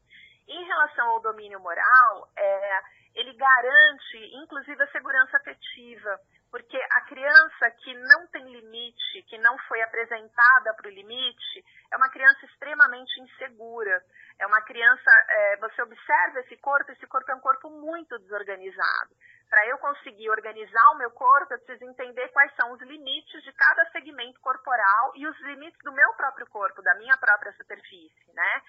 Em 0.48 0.64
relação 0.64 1.06
ao 1.10 1.20
domínio 1.20 1.60
moral, 1.60 2.28
é, 2.36 2.80
ele 3.14 3.32
garante, 3.34 4.36
inclusive, 4.42 4.82
a 4.82 4.90
segurança 4.90 5.36
afetiva, 5.36 6.18
porque 6.50 6.76
a 6.76 7.00
criança 7.02 7.70
que 7.82 7.94
não 7.94 8.26
tem 8.28 8.44
limite, 8.44 9.22
que 9.28 9.38
não 9.38 9.56
foi 9.66 9.80
apresentada 9.82 10.74
para 10.74 10.88
o 10.88 10.92
limite, 10.92 11.64
é 11.90 11.96
uma 11.96 12.08
criança 12.10 12.44
extremamente 12.46 13.20
insegura. 13.20 14.02
É 14.38 14.46
uma 14.46 14.60
criança, 14.62 15.10
é, 15.28 15.56
você 15.56 15.82
observa 15.82 16.40
esse 16.40 16.56
corpo, 16.58 16.92
esse 16.92 17.06
corpo 17.06 17.30
é 17.30 17.34
um 17.34 17.40
corpo 17.40 17.70
muito 17.70 18.18
desorganizado. 18.18 19.14
Para 19.48 19.66
eu 19.68 19.78
conseguir 19.78 20.30
organizar 20.30 20.90
o 20.92 20.98
meu 20.98 21.10
corpo, 21.10 21.54
eu 21.54 21.58
preciso 21.58 21.84
entender 21.84 22.28
quais 22.28 22.54
são 22.56 22.72
os 22.72 22.80
limites 22.80 23.42
de 23.42 23.52
cada 23.52 23.84
segmento 23.90 24.40
corporal 24.40 25.12
e 25.14 25.26
os 25.26 25.38
limites 25.40 25.78
do 25.84 25.92
meu 25.92 26.12
próprio 26.14 26.46
corpo, 26.48 26.82
da 26.82 26.94
minha 26.96 27.16
própria 27.18 27.52
superfície, 27.52 28.32
né? 28.32 28.62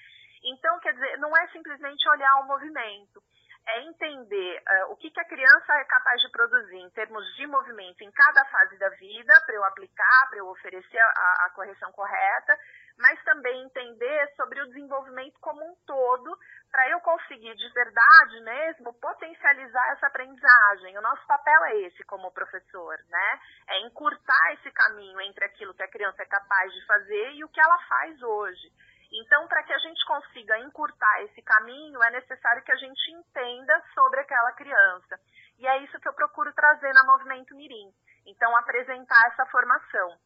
Então, 0.44 0.79
quer 0.79 0.94
dizer, 0.94 1.17
não 1.17 1.36
é 1.36 1.48
simplesmente 1.48 2.08
olhar 2.10 2.36
o 2.41 2.48
movimento, 2.48 3.22
é 3.67 3.81
entender 3.81 4.62
uh, 4.62 4.91
o 4.91 4.95
que, 4.98 5.10
que 5.10 5.19
a 5.19 5.27
criança 5.27 5.74
é 5.74 5.84
capaz 5.86 6.22
de 6.22 6.29
produzir 6.29 6.77
em 6.77 6.89
termos 6.91 7.25
de 7.36 7.48
movimento 7.48 8.01
em 8.03 8.12
cada 8.12 8.45
fase 8.45 8.77
da 8.77 8.89
vida, 8.89 9.34
para 9.45 9.55
eu 9.55 9.63
aplicar, 9.65 10.29
para 10.29 10.38
eu 10.38 10.48
oferecer 10.48 11.00
a, 11.00 11.45
a 11.45 11.50
correção 11.55 11.91
correta, 11.91 12.57
mas 12.98 13.22
também 13.24 13.63
entender 13.63 14.34
sobre 14.36 14.62
o 14.62 14.67
desenvolvimento 14.67 15.39
como 15.39 15.65
um 15.65 15.75
todo, 15.86 16.38
para 16.72 16.89
eu 16.89 17.00
conseguir 17.01 17.55
de 17.55 17.69
verdade 17.74 18.39
mesmo 18.41 18.93
potencializar 18.93 19.91
essa 19.93 20.07
aprendizagem. 20.07 20.98
O 20.98 21.01
nosso 21.01 21.25
papel 21.25 21.65
é 21.65 21.81
esse 21.81 22.03
como 22.03 22.31
professor, 22.31 22.98
né? 23.10 23.39
É 23.69 23.79
encurtar 23.88 24.53
esse 24.53 24.72
caminho 24.72 25.19
entre 25.22 25.45
aquilo 25.45 25.74
que 25.74 25.84
a 25.84 25.91
criança 25.91 26.22
é 26.22 26.25
capaz 26.25 26.72
de 26.74 26.86
fazer 26.86 27.31
e 27.31 27.43
o 27.43 27.50
que 27.50 27.60
ela 27.60 27.77
faz 27.88 28.22
hoje. 28.22 28.72
Então, 29.12 29.47
para 29.47 29.63
que 29.63 29.74
a 29.74 29.77
gente 29.79 30.03
consiga 30.05 30.59
encurtar 30.59 31.24
esse 31.24 31.41
caminho, 31.41 32.03
é 32.03 32.12
necessário 32.12 32.63
que 32.63 32.71
a 32.71 32.75
gente 32.75 33.12
entenda 33.12 33.83
sobre 33.93 34.19
aquela 34.19 34.51
criança. 34.53 35.19
E 35.59 35.67
é 35.67 35.77
isso 35.83 36.00
que 36.00 36.07
eu 36.07 36.13
procuro 36.13 36.53
trazer 36.53 36.91
na 36.93 37.03
Movimento 37.05 37.55
Mirim. 37.55 37.93
Então, 38.25 38.55
apresentar 38.57 39.21
essa 39.27 39.45
formação. 39.47 40.17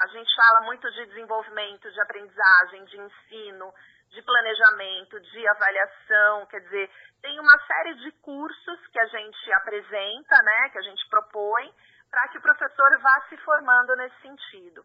A 0.00 0.06
gente 0.08 0.34
fala 0.34 0.60
muito 0.62 0.90
de 0.90 1.06
desenvolvimento, 1.06 1.90
de 1.90 2.00
aprendizagem, 2.00 2.84
de 2.84 3.00
ensino, 3.00 3.72
de 4.12 4.22
planejamento, 4.22 5.18
de 5.20 5.48
avaliação, 5.48 6.46
quer 6.46 6.60
dizer, 6.60 6.90
tem 7.22 7.38
uma 7.40 7.58
série 7.66 7.94
de 7.94 8.12
cursos 8.20 8.86
que 8.88 9.00
a 9.00 9.06
gente 9.06 9.52
apresenta, 9.54 10.42
né, 10.42 10.68
que 10.70 10.78
a 10.78 10.82
gente 10.82 11.08
propõe, 11.08 11.74
para 12.10 12.28
que 12.28 12.38
o 12.38 12.42
professor 12.42 12.98
vá 13.00 13.26
se 13.28 13.36
formando 13.38 13.96
nesse 13.96 14.20
sentido. 14.20 14.84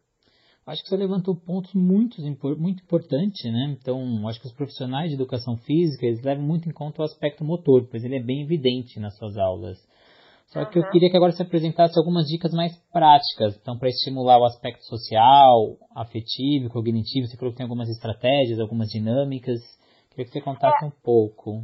Acho 0.67 0.83
que 0.83 0.89
você 0.89 0.97
levantou 0.97 1.33
pontos 1.33 1.73
muito, 1.73 2.19
muito 2.59 2.83
importantes, 2.83 3.41
né? 3.45 3.77
Então, 3.79 4.27
acho 4.27 4.37
que 4.41 4.47
os 4.47 4.53
profissionais 4.53 5.07
de 5.07 5.15
educação 5.15 5.55
física, 5.55 6.05
eles 6.05 6.21
levam 6.21 6.43
muito 6.43 6.67
em 6.67 6.73
conta 6.73 7.01
o 7.01 7.05
aspecto 7.05 7.41
motor, 7.41 7.87
pois 7.89 8.03
ele 8.03 8.17
é 8.17 8.21
bem 8.21 8.43
evidente 8.43 8.99
nas 8.99 9.15
suas 9.15 9.37
aulas. 9.37 9.77
Só 10.47 10.65
que 10.65 10.77
eu 10.77 10.83
queria 10.91 11.09
que 11.09 11.15
agora 11.15 11.31
você 11.31 11.43
apresentasse 11.43 11.97
algumas 11.97 12.25
dicas 12.25 12.51
mais 12.51 12.75
práticas, 12.91 13.55
então 13.55 13.77
para 13.77 13.87
estimular 13.87 14.39
o 14.39 14.45
aspecto 14.45 14.83
social, 14.83 15.77
afetivo, 15.95 16.69
cognitivo, 16.69 17.27
você 17.27 17.37
falou 17.37 17.51
que 17.51 17.57
tem 17.57 17.65
algumas 17.65 17.87
estratégias, 17.87 18.59
algumas 18.59 18.89
dinâmicas. 18.89 19.59
Queria 20.09 20.25
que 20.25 20.31
você 20.31 20.41
contasse 20.41 20.83
é, 20.83 20.87
um 20.87 20.91
pouco. 21.03 21.63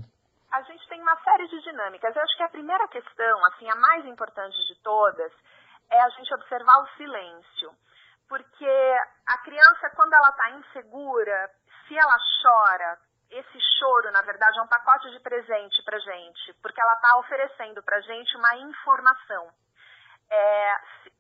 A 0.52 0.62
gente 0.64 0.88
tem 0.88 1.02
uma 1.02 1.16
série 1.24 1.48
de 1.50 1.62
dinâmicas. 1.62 2.16
Eu 2.16 2.22
acho 2.22 2.38
que 2.38 2.44
a 2.44 2.50
primeira 2.50 2.88
questão, 2.88 3.46
assim, 3.52 3.68
a 3.68 3.76
mais 3.76 4.06
importante 4.06 4.56
de 4.68 4.76
todas, 4.82 5.32
é 5.92 6.00
a 6.00 6.10
gente 6.10 6.34
observar 6.34 6.84
o 6.84 6.88
silêncio 6.96 7.72
porque 8.34 8.98
a 9.28 9.38
criança, 9.44 9.92
quando 9.96 10.12
ela 10.12 10.30
está 10.30 10.50
insegura, 10.50 11.52
se 11.88 11.96
ela 11.96 12.18
chora, 12.42 12.98
esse 13.30 13.60
choro, 13.78 14.12
na 14.12 14.24
verdade, 14.24 14.58
é 14.58 14.62
um 14.64 14.68
pacote 14.68 15.12
de 15.12 15.20
presente 15.20 15.84
para 15.84 16.00
gente, 16.00 16.52
porque 16.60 16.82
ela 16.82 16.94
está 16.94 17.16
oferecendo 17.20 17.84
para 17.84 18.02
gente 18.02 18.36
uma 18.36 18.56
informação. 18.56 19.52
É, 20.32 20.78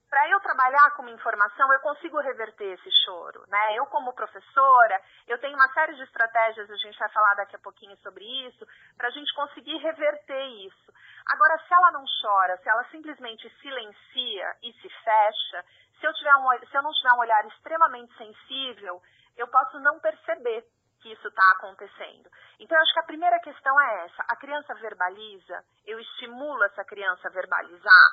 para 0.09 0.27
eu 0.29 0.39
trabalhar 0.41 0.91
com 0.95 1.03
uma 1.03 1.11
informação, 1.11 1.71
eu 1.71 1.79
consigo 1.81 2.19
reverter 2.19 2.79
esse 2.79 2.91
choro, 3.03 3.43
né? 3.47 3.77
Eu 3.77 3.85
como 3.87 4.13
professora, 4.13 4.99
eu 5.27 5.37
tenho 5.39 5.55
uma 5.55 5.71
série 5.73 5.93
de 5.95 6.03
estratégias, 6.03 6.69
a 6.69 6.77
gente 6.77 6.97
vai 6.97 7.09
falar 7.09 7.35
daqui 7.35 7.55
a 7.55 7.59
pouquinho 7.59 7.95
sobre 7.97 8.23
isso, 8.47 8.63
para 8.97 9.09
a 9.09 9.11
gente 9.11 9.31
conseguir 9.35 9.77
reverter 9.77 10.45
isso. 10.65 10.93
Agora, 11.27 11.57
se 11.59 11.73
ela 11.73 11.91
não 11.91 12.05
chora, 12.21 12.57
se 12.57 12.69
ela 12.69 12.83
simplesmente 12.91 13.49
silencia 13.61 14.55
e 14.63 14.73
se 14.73 14.89
fecha, 14.89 15.65
se 15.99 16.05
eu, 16.05 16.13
tiver 16.13 16.35
um, 16.35 16.49
se 16.67 16.77
eu 16.77 16.81
não 16.81 16.91
tiver 16.91 17.13
um 17.13 17.19
olhar 17.19 17.45
extremamente 17.47 18.15
sensível, 18.17 19.01
eu 19.37 19.47
posso 19.47 19.79
não 19.79 19.99
perceber 19.99 20.65
que 21.01 21.11
isso 21.11 21.27
está 21.27 21.51
acontecendo. 21.51 22.29
Então, 22.59 22.77
eu 22.77 22.81
acho 22.81 22.93
que 22.93 22.99
a 22.99 23.03
primeira 23.03 23.39
questão 23.39 23.79
é 23.81 24.05
essa. 24.05 24.23
A 24.29 24.35
criança 24.37 24.73
verbaliza, 24.75 25.63
eu 25.85 25.99
estimulo 25.99 26.63
essa 26.63 26.83
criança 26.85 27.27
a 27.27 27.31
verbalizar. 27.31 28.09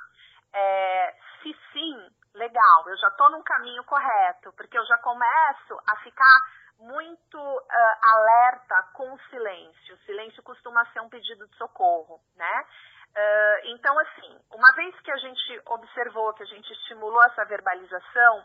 É, 0.53 1.17
se 1.41 1.57
sim, 1.73 2.11
legal, 2.35 2.89
eu 2.89 2.97
já 2.97 3.09
estou 3.09 3.31
num 3.31 3.43
caminho 3.43 3.85
correto, 3.85 4.53
porque 4.55 4.77
eu 4.77 4.85
já 4.87 4.99
começo 4.99 5.81
a 5.87 5.97
ficar 5.99 6.41
muito 6.81 7.39
uh, 7.39 7.97
alerta 8.03 8.83
com 8.95 9.13
o 9.13 9.21
silêncio. 9.31 9.95
O 9.95 9.99
silêncio 9.99 10.43
costuma 10.43 10.85
ser 10.87 11.01
um 11.01 11.09
pedido 11.09 11.47
de 11.47 11.57
socorro, 11.57 12.21
né? 12.37 12.67
Uh, 13.11 13.61
então, 13.65 13.99
assim, 13.99 14.39
uma 14.53 14.73
vez 14.75 14.99
que 15.01 15.11
a 15.11 15.17
gente 15.17 15.63
observou, 15.67 16.33
que 16.35 16.45
a 16.45 16.47
gente 16.47 16.73
estimulou 16.73 17.23
essa 17.25 17.45
verbalização, 17.45 18.45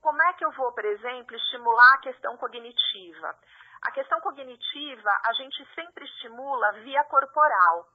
como 0.00 0.22
é 0.22 0.32
que 0.34 0.44
eu 0.44 0.52
vou, 0.52 0.72
por 0.72 0.84
exemplo, 0.84 1.34
estimular 1.34 1.94
a 1.94 2.00
questão 2.00 2.36
cognitiva? 2.36 3.34
A 3.82 3.90
questão 3.90 4.20
cognitiva 4.20 5.10
a 5.26 5.32
gente 5.32 5.66
sempre 5.74 6.04
estimula 6.04 6.72
via 6.84 7.02
corporal. 7.04 7.86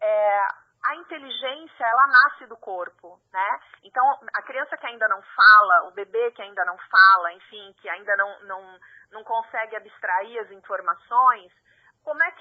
É, 0.00 0.46
a 0.84 0.96
inteligência, 0.96 1.84
ela 1.84 2.06
nasce 2.08 2.46
do 2.46 2.56
corpo, 2.56 3.18
né? 3.32 3.60
Então, 3.84 4.04
a 4.34 4.42
criança 4.42 4.76
que 4.76 4.86
ainda 4.86 5.06
não 5.08 5.22
fala, 5.22 5.88
o 5.88 5.92
bebê 5.92 6.32
que 6.32 6.42
ainda 6.42 6.64
não 6.64 6.76
fala, 6.76 7.32
enfim, 7.32 7.72
que 7.80 7.88
ainda 7.88 8.16
não, 8.16 8.40
não, 8.40 8.78
não 9.12 9.24
consegue 9.24 9.76
abstrair 9.76 10.40
as 10.40 10.50
informações, 10.50 11.52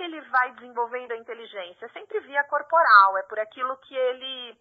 que 0.02 0.06
ele 0.06 0.22
vai 0.22 0.52
desenvolvendo 0.54 1.12
a 1.12 1.18
inteligência? 1.18 1.86
É 1.86 1.90
sempre 1.90 2.20
via 2.22 2.44
corporal, 2.46 3.20
é 3.20 3.24
por 3.24 3.40
aquilo 3.40 3.78
que 3.78 3.96
ele 3.96 4.58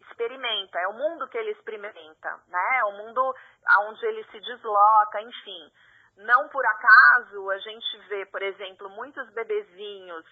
experimenta, 0.00 0.78
é 0.80 0.88
o 0.88 0.94
mundo 0.94 1.28
que 1.28 1.36
ele 1.36 1.50
experimenta, 1.50 2.40
né? 2.48 2.78
É 2.78 2.84
o 2.86 2.92
mundo 2.92 3.34
onde 3.80 4.06
ele 4.06 4.24
se 4.30 4.40
desloca, 4.40 5.20
enfim. 5.20 5.72
Não 6.16 6.48
por 6.48 6.64
acaso 6.64 7.50
a 7.50 7.58
gente 7.58 7.98
vê, 8.08 8.24
por 8.26 8.42
exemplo, 8.42 8.88
muitos 8.88 9.28
bebezinhos 9.32 10.24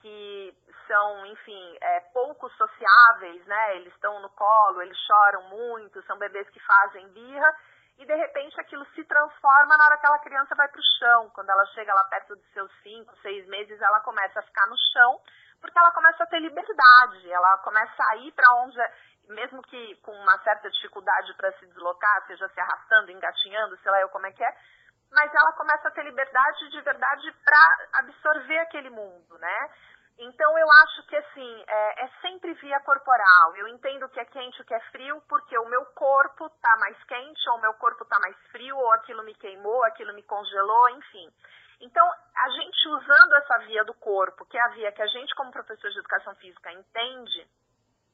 que 0.00 0.54
são, 0.86 1.26
enfim, 1.26 1.78
é, 1.80 2.00
pouco 2.12 2.48
sociáveis, 2.50 3.44
né? 3.46 3.76
Eles 3.76 3.92
estão 3.94 4.20
no 4.20 4.30
colo, 4.30 4.80
eles 4.80 4.96
choram 4.98 5.42
muito, 5.48 6.02
são 6.02 6.16
bebês 6.18 6.48
que 6.50 6.60
fazem 6.60 7.08
birra 7.08 7.56
e 7.98 8.06
de 8.06 8.14
repente 8.14 8.60
aquilo 8.60 8.84
se 8.94 9.04
transforma 9.04 9.76
na 9.76 9.84
hora 9.84 9.98
que 9.98 10.06
aquela 10.06 10.18
criança 10.20 10.54
vai 10.54 10.68
para 10.68 10.80
o 10.80 10.98
chão. 10.98 11.30
Quando 11.30 11.50
ela 11.50 11.64
chega 11.66 11.94
lá 11.94 12.04
perto 12.04 12.34
dos 12.34 12.52
seus 12.52 12.72
cinco, 12.82 13.14
seis 13.22 13.46
meses, 13.46 13.80
ela 13.80 14.00
começa 14.00 14.40
a 14.40 14.42
ficar 14.42 14.66
no 14.66 14.76
chão 14.92 15.20
porque 15.60 15.78
ela 15.78 15.92
começa 15.92 16.24
a 16.24 16.26
ter 16.26 16.40
liberdade, 16.40 17.30
ela 17.30 17.58
começa 17.58 18.02
a 18.10 18.16
ir 18.16 18.32
para 18.32 18.52
onde 18.56 18.78
mesmo 19.28 19.62
que 19.62 19.96
com 20.02 20.12
uma 20.12 20.38
certa 20.42 20.68
dificuldade 20.70 21.32
para 21.34 21.52
se 21.52 21.66
deslocar, 21.66 22.26
seja 22.26 22.48
se 22.48 22.60
arrastando, 22.60 23.10
engatinhando, 23.10 23.76
sei 23.78 23.90
lá 23.90 24.00
eu 24.00 24.08
como 24.08 24.26
é 24.26 24.32
que 24.32 24.42
é, 24.42 24.56
mas 25.10 25.32
ela 25.34 25.52
começa 25.52 25.88
a 25.88 25.90
ter 25.90 26.02
liberdade 26.02 26.68
de 26.70 26.80
verdade 26.80 27.32
para 27.44 28.00
absorver 28.00 28.58
aquele 28.58 28.90
mundo, 28.90 29.38
né? 29.38 29.70
Então 30.18 30.58
eu 30.58 30.70
acho 30.84 31.06
que 31.06 31.16
assim, 31.16 31.64
é, 31.66 32.04
é, 32.04 32.08
sempre 32.20 32.52
via 32.54 32.80
corporal. 32.80 33.56
Eu 33.56 33.68
entendo 33.68 34.08
que 34.08 34.20
é 34.20 34.24
quente 34.24 34.58
e 34.58 34.62
o 34.62 34.64
que 34.64 34.74
é 34.74 34.80
frio, 34.90 35.20
porque 35.28 35.56
o 35.58 35.68
meu 35.68 35.84
corpo 35.86 36.46
está 36.46 36.76
mais 36.78 37.02
quente, 37.04 37.48
ou 37.50 37.56
o 37.56 37.60
meu 37.60 37.74
corpo 37.74 38.04
está 38.04 38.18
mais 38.20 38.36
frio, 38.50 38.76
ou 38.76 38.92
aquilo 38.92 39.22
me 39.24 39.34
queimou, 39.34 39.84
aquilo 39.84 40.14
me 40.14 40.22
congelou, 40.22 40.90
enfim. 40.90 41.28
Então, 41.80 42.08
a 42.36 42.48
gente 42.50 42.88
usando 42.88 43.34
essa 43.34 43.58
via 43.66 43.84
do 43.84 43.94
corpo, 43.94 44.46
que 44.46 44.56
é 44.56 44.60
a 44.60 44.68
via 44.68 44.92
que 44.92 45.02
a 45.02 45.06
gente, 45.06 45.34
como 45.34 45.50
professor 45.50 45.90
de 45.90 45.98
educação 45.98 46.34
física, 46.36 46.70
entende, 46.70 47.48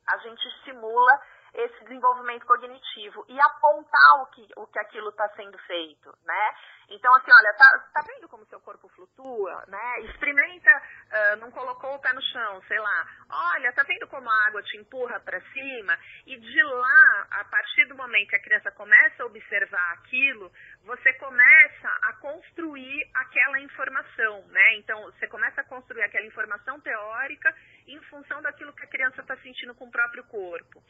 a 0.07 0.17
gente 0.19 0.65
simula 0.65 1.21
esse 1.53 1.85
desenvolvimento 1.85 2.47
cognitivo 2.47 3.25
e 3.29 3.39
apontar 3.41 4.23
o 4.23 4.27
que, 4.27 4.49
o 4.57 4.67
que 4.67 4.79
aquilo 4.79 5.11
está 5.11 5.29
sendo 5.31 5.59
feito, 5.59 6.17
né? 6.25 6.55
Então, 6.91 7.15
assim, 7.17 7.31
olha, 7.31 7.53
tá, 7.55 7.91
tá 7.93 8.01
vendo 8.07 8.29
como 8.29 8.47
seu 8.47 8.59
corpo 8.61 8.89
flutua, 8.89 9.65
né? 9.69 10.01
Experimenta, 10.01 10.71
uh, 10.71 11.37
não 11.37 11.51
colocou 11.51 11.95
o 11.95 11.99
pé 11.99 12.13
no 12.15 12.23
chão, 12.23 12.63
sei 12.67 12.79
lá. 12.79 13.07
Olha, 13.29 13.73
tá 13.75 13.83
vendo 13.83 14.07
como 14.07 14.29
a 14.31 14.47
água 14.47 14.63
te 14.63 14.79
empurra 14.79 15.21
para 15.21 15.39
cima? 15.53 15.99
E 16.27 16.39
de 16.39 16.63
lá, 16.63 17.27
a 17.31 17.45
partir 17.45 17.85
do 17.89 17.95
momento 17.95 18.31
que 18.31 18.37
a 18.37 18.43
criança 18.43 18.71
começa 18.73 19.23
a 19.23 19.27
observar 19.27 19.93
aquilo, 19.99 20.51
você 20.85 21.13
começa 21.15 21.89
a 22.03 22.15
construir 22.15 23.11
aquela 23.15 23.61
informação, 23.61 24.47
né? 24.49 24.77
Então, 24.77 25.03
você 25.03 25.27
começa 25.27 25.61
a 25.61 25.65
construir 25.65 26.03
aquela 26.05 26.27
informação 26.27 26.81
teórica 26.81 27.55
em 27.87 28.01
função 28.05 28.41
daquilo 28.41 28.73
que 28.73 28.85
a 28.85 28.89
criança 28.89 29.21
está 29.21 29.37
sentindo 29.37 29.75
com 29.75 29.85
o 29.85 29.91
próprio 29.91 30.25
corpo. 30.25 30.83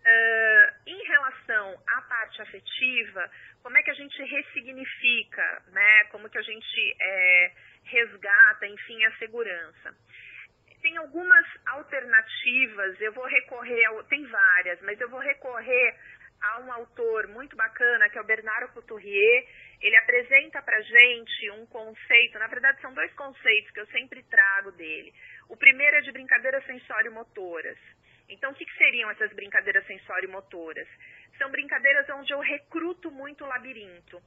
Uh, 0.00 0.72
em 0.86 1.04
relação 1.04 1.82
à 1.86 2.02
parte 2.02 2.40
afetiva, 2.40 3.30
como 3.62 3.76
é 3.76 3.82
que 3.82 3.90
a 3.90 3.94
gente 3.94 4.22
ressignifica, 4.22 5.62
né? 5.68 6.04
Como 6.04 6.28
que 6.30 6.38
a 6.38 6.42
gente 6.42 6.96
é, 7.00 7.52
resgata, 7.84 8.66
enfim, 8.66 9.04
a 9.04 9.16
segurança. 9.18 9.94
Tem 10.80 10.96
algumas 10.96 11.46
alternativas, 11.66 12.98
eu 13.00 13.12
vou 13.12 13.26
recorrer, 13.26 13.84
ao, 13.86 14.02
tem 14.04 14.24
várias, 14.26 14.80
mas 14.80 14.98
eu 14.98 15.10
vou 15.10 15.20
recorrer 15.20 15.94
a 16.40 16.60
um 16.60 16.72
autor 16.72 17.28
muito 17.28 17.54
bacana, 17.54 18.08
que 18.08 18.16
é 18.16 18.20
o 18.20 18.24
Bernardo 18.24 18.72
Couturier. 18.72 19.46
Ele 19.80 19.96
apresenta 19.96 20.62
para 20.62 20.80
gente 20.80 21.50
um 21.50 21.66
conceito, 21.66 22.38
na 22.38 22.46
verdade 22.46 22.80
são 22.80 22.94
dois 22.94 23.12
conceitos 23.12 23.70
que 23.72 23.80
eu 23.80 23.86
sempre 23.88 24.22
trago 24.22 24.72
dele. 24.72 25.12
O 25.48 25.56
primeiro 25.56 25.96
é 25.96 26.00
de 26.00 26.12
brincadeiras 26.12 26.64
sensório-motoras. 26.64 27.78
Então, 28.30 28.52
o 28.52 28.54
que, 28.54 28.64
que 28.64 28.76
seriam 28.76 29.10
essas 29.10 29.32
brincadeiras 29.32 29.86
sensório-motoras? 29.86 30.88
São 31.38 31.50
brincadeiras 31.50 32.08
onde 32.10 32.32
eu 32.32 32.40
recruto 32.40 33.10
muito 33.10 33.44
o 33.44 33.48
labirinto. 33.48 34.22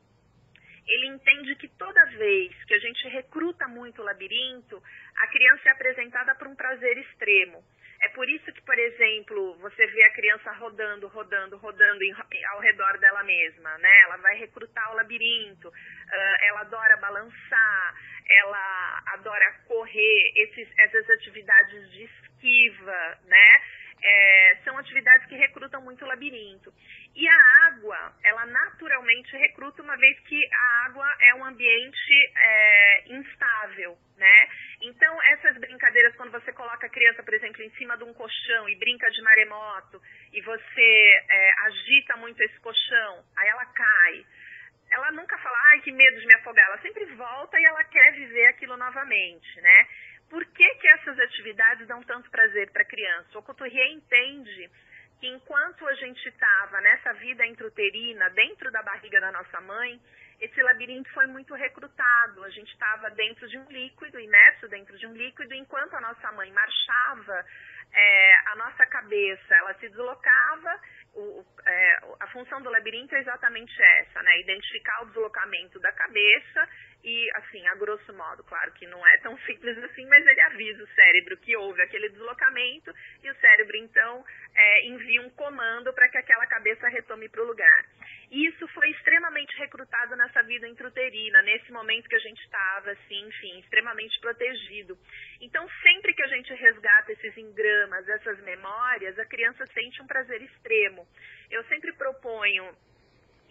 Ele 0.85 1.07
entende 1.07 1.55
que 1.55 1.69
toda 1.69 2.05
vez 2.17 2.51
que 2.65 2.73
a 2.73 2.79
gente 2.79 3.07
recruta 3.07 3.67
muito 3.67 4.01
o 4.01 4.05
labirinto, 4.05 4.81
a 5.17 5.27
criança 5.27 5.69
é 5.69 5.71
apresentada 5.71 6.35
para 6.35 6.49
um 6.49 6.55
prazer 6.55 6.97
extremo. 6.97 7.63
É 8.01 8.09
por 8.09 8.29
isso 8.29 8.51
que, 8.51 8.61
por 8.63 8.77
exemplo, 8.77 9.55
você 9.59 9.87
vê 9.87 10.03
a 10.03 10.13
criança 10.13 10.51
rodando, 10.51 11.07
rodando, 11.07 11.55
rodando 11.55 12.03
ao 12.51 12.59
redor 12.59 12.97
dela 12.97 13.23
mesma, 13.23 13.77
né? 13.77 13.99
Ela 14.01 14.17
vai 14.17 14.35
recrutar 14.39 14.91
o 14.91 14.95
labirinto, 14.95 15.71
ela 16.41 16.61
adora 16.61 16.97
balançar, 16.97 17.95
ela 18.29 19.03
adora 19.13 19.53
correr, 19.67 20.33
esses, 20.35 20.67
essas 20.79 21.09
atividades 21.11 21.91
de 21.91 22.03
esquiva, 22.03 23.19
né? 23.23 23.61
É, 24.03 24.57
são 24.63 24.77
atividades 24.77 25.25
que 25.27 25.35
recrutam 25.35 25.81
muito 25.81 26.05
labirinto. 26.05 26.73
E 27.15 27.27
a 27.27 27.67
água, 27.67 28.13
ela 28.23 28.45
naturalmente 28.45 29.35
recruta, 29.37 29.81
uma 29.81 29.95
vez 29.97 30.19
que 30.21 30.39
a 30.53 30.85
água 30.85 31.15
é 31.21 31.35
um 31.35 31.45
ambiente 31.45 32.31
é, 32.35 33.03
instável, 33.13 33.97
né? 34.17 34.49
Então, 34.81 35.17
essas 35.31 35.57
brincadeiras, 35.57 36.15
quando 36.15 36.31
você 36.31 36.51
coloca 36.51 36.85
a 36.85 36.89
criança, 36.89 37.23
por 37.23 37.33
exemplo, 37.33 37.63
em 37.63 37.69
cima 37.71 37.97
de 37.97 38.03
um 38.03 38.13
colchão 38.13 38.67
e 38.67 38.75
brinca 38.75 39.09
de 39.09 39.21
maremoto, 39.21 40.01
e 40.33 40.41
você 40.41 41.23
é, 41.29 41.51
agita 41.65 42.17
muito 42.17 42.41
esse 42.41 42.59
colchão, 42.59 43.23
aí 43.37 43.47
ela 43.47 43.65
cai. 43.67 44.25
Ela 44.91 45.11
nunca 45.11 45.37
fala, 45.39 45.57
ai, 45.71 45.81
que 45.81 45.91
medo 45.91 46.19
de 46.19 46.27
me 46.27 46.35
afogar. 46.35 46.65
Ela 46.67 46.81
sempre 46.81 47.05
volta 47.05 47.59
e 47.59 47.65
ela 47.65 47.83
quer 47.85 48.13
viver 48.13 48.47
aquilo 48.47 48.77
novamente, 48.77 49.61
né? 49.61 49.87
Por 50.33 50.43
que, 50.47 50.75
que 50.81 50.87
essas 50.87 51.19
atividades 51.19 51.87
dão 51.87 52.01
tanto 52.01 52.27
prazer 52.31 52.71
para 52.71 52.81
a 52.81 52.87
criança? 52.87 53.37
O 53.37 53.43
Couturier 53.43 53.91
entende 53.91 54.67
que 55.19 55.27
enquanto 55.27 55.87
a 55.87 55.93
gente 55.93 56.27
estava 56.27 56.81
nessa 56.81 57.13
vida 57.13 57.45
intrauterina, 57.45 58.31
dentro 58.31 58.71
da 58.71 58.81
barriga 58.81 59.21
da 59.21 59.31
nossa 59.31 59.61
mãe, 59.61 60.01
esse 60.41 60.59
labirinto 60.63 61.07
foi 61.13 61.27
muito 61.27 61.53
recrutado. 61.53 62.43
A 62.43 62.49
gente 62.49 62.73
estava 62.73 63.11
dentro 63.11 63.47
de 63.47 63.59
um 63.59 63.65
líquido, 63.69 64.19
imerso 64.19 64.67
dentro 64.69 64.97
de 64.97 65.05
um 65.05 65.13
líquido, 65.13 65.53
enquanto 65.53 65.93
a 65.93 66.01
nossa 66.01 66.31
mãe 66.31 66.51
marchava, 66.51 67.45
é, 67.93 68.35
a 68.47 68.55
nossa 68.55 68.87
cabeça 68.87 69.55
ela 69.55 69.75
se 69.75 69.87
deslocava. 69.87 70.81
O, 71.13 71.45
é, 71.63 71.99
a 72.21 72.27
função 72.29 72.59
do 72.59 72.71
labirinto 72.71 73.13
é 73.13 73.19
exatamente 73.19 73.79
essa, 73.99 74.23
né? 74.23 74.39
Identificar 74.39 75.03
o 75.03 75.05
deslocamento 75.09 75.79
da 75.79 75.91
cabeça 75.91 76.67
e, 77.03 77.29
assim, 77.35 77.67
a 77.67 77.75
grosso 77.75 78.13
modo, 78.13 78.43
claro 78.45 78.71
que 78.73 78.87
não 78.87 79.05
é 79.05 79.17
tão 79.17 79.37
simples 79.39 79.77
assim, 79.77 80.05
mas 80.07 80.25
ele 80.25 80.41
avisa 80.41 80.83
o 80.83 80.87
cérebro 80.95 81.37
que 81.37 81.55
houve 81.57 81.81
aquele 81.81 82.09
deslocamento 82.09 82.93
e 83.21 83.29
o 83.29 83.35
cérebro, 83.35 83.75
então, 83.77 84.23
é, 84.55 84.87
envia 84.87 85.21
um 85.21 85.29
comando 85.31 85.91
para 85.93 86.07
que 86.07 86.17
aquela 86.17 86.47
cabeça 86.47 86.87
retome 86.87 87.27
para 87.27 87.41
o 87.41 87.47
lugar. 87.47 87.85
E 88.31 88.47
isso 88.47 88.67
foi 88.69 88.89
extremamente 88.89 89.55
recrutado 89.57 90.15
nessa 90.15 90.41
vida 90.43 90.67
intrauterina, 90.67 91.41
nesse 91.41 91.71
momento 91.71 92.07
que 92.07 92.15
a 92.15 92.19
gente 92.19 92.41
estava, 92.41 92.91
assim, 92.91 93.27
enfim, 93.27 93.59
extremamente 93.59 94.19
protegido. 94.21 94.97
Então, 95.41 95.67
sempre 95.81 96.13
que 96.13 96.23
a 96.23 96.27
gente 96.27 96.53
resgata 96.53 97.11
esses 97.11 97.37
engramas, 97.37 98.07
essas 98.07 98.39
memórias, 98.43 99.19
a 99.19 99.25
criança 99.25 99.65
sente 99.67 100.01
um 100.01 100.07
prazer 100.07 100.41
extremo. 100.41 101.05
Eu 101.51 101.63
sempre 101.65 101.91
proponho 101.93 102.73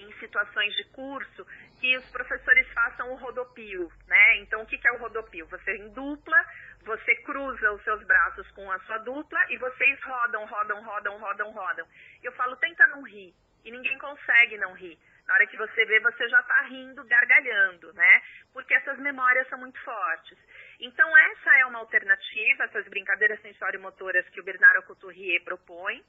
em 0.02 0.12
situações 0.18 0.74
de 0.74 0.84
curso 0.90 1.46
que 1.80 1.96
os 1.96 2.10
professores 2.10 2.66
façam 2.72 3.10
o 3.12 3.16
rodopio, 3.16 3.90
né? 4.06 4.36
Então, 4.38 4.62
o 4.62 4.66
que 4.66 4.78
é 4.86 4.92
o 4.92 4.98
rodopio? 4.98 5.46
Você 5.46 5.76
em 5.76 5.88
dupla, 5.90 6.44
você 6.82 7.16
cruza 7.16 7.72
os 7.72 7.82
seus 7.82 8.02
braços 8.04 8.48
com 8.52 8.70
a 8.70 8.78
sua 8.80 8.98
dupla 8.98 9.40
e 9.50 9.58
vocês 9.58 10.00
rodam, 10.02 10.44
rodam, 10.46 10.82
rodam, 10.82 11.18
rodam, 11.18 11.50
rodam. 11.50 11.86
Eu 12.22 12.32
falo, 12.32 12.56
tenta 12.56 12.86
não 12.88 13.02
rir. 13.02 13.34
E 13.64 13.70
ninguém 13.70 13.96
consegue 13.98 14.58
não 14.58 14.72
rir. 14.72 14.98
Na 15.26 15.34
hora 15.34 15.46
que 15.46 15.56
você 15.56 15.84
vê, 15.84 16.00
você 16.00 16.28
já 16.28 16.40
está 16.40 16.62
rindo, 16.62 17.04
gargalhando, 17.04 17.92
né? 17.92 18.22
Porque 18.52 18.74
essas 18.74 18.98
memórias 18.98 19.48
são 19.48 19.58
muito 19.58 19.80
fortes. 19.80 20.36
Então, 20.80 21.16
essa 21.16 21.58
é 21.58 21.66
uma 21.66 21.78
alternativa, 21.78 22.64
essas 22.64 22.86
brincadeiras 22.88 23.40
sensório-motoras 23.40 24.28
que 24.30 24.40
o 24.40 24.44
Bernardo 24.44 24.82
Couturier 24.82 25.42
propõe. 25.44 26.02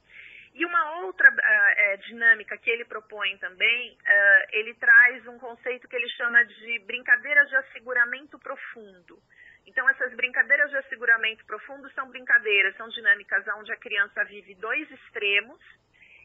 E 0.53 0.65
uma 0.65 1.01
outra 1.01 1.29
uh, 1.29 1.35
é, 1.39 1.97
dinâmica 1.97 2.57
que 2.57 2.69
ele 2.69 2.85
propõe 2.85 3.37
também, 3.37 3.97
uh, 3.97 4.47
ele 4.51 4.73
traz 4.75 5.25
um 5.27 5.39
conceito 5.39 5.87
que 5.87 5.95
ele 5.95 6.09
chama 6.09 6.43
de 6.45 6.79
brincadeiras 6.85 7.49
de 7.49 7.55
asseguramento 7.55 8.37
profundo. 8.37 9.17
Então, 9.65 9.89
essas 9.89 10.13
brincadeiras 10.13 10.69
de 10.69 10.77
asseguramento 10.77 11.43
profundo 11.45 11.89
são 11.93 12.07
brincadeiras, 12.09 12.75
são 12.75 12.87
dinâmicas 12.89 13.47
onde 13.57 13.71
a 13.71 13.77
criança 13.77 14.23
vive 14.25 14.53
dois 14.55 14.89
extremos, 14.91 15.59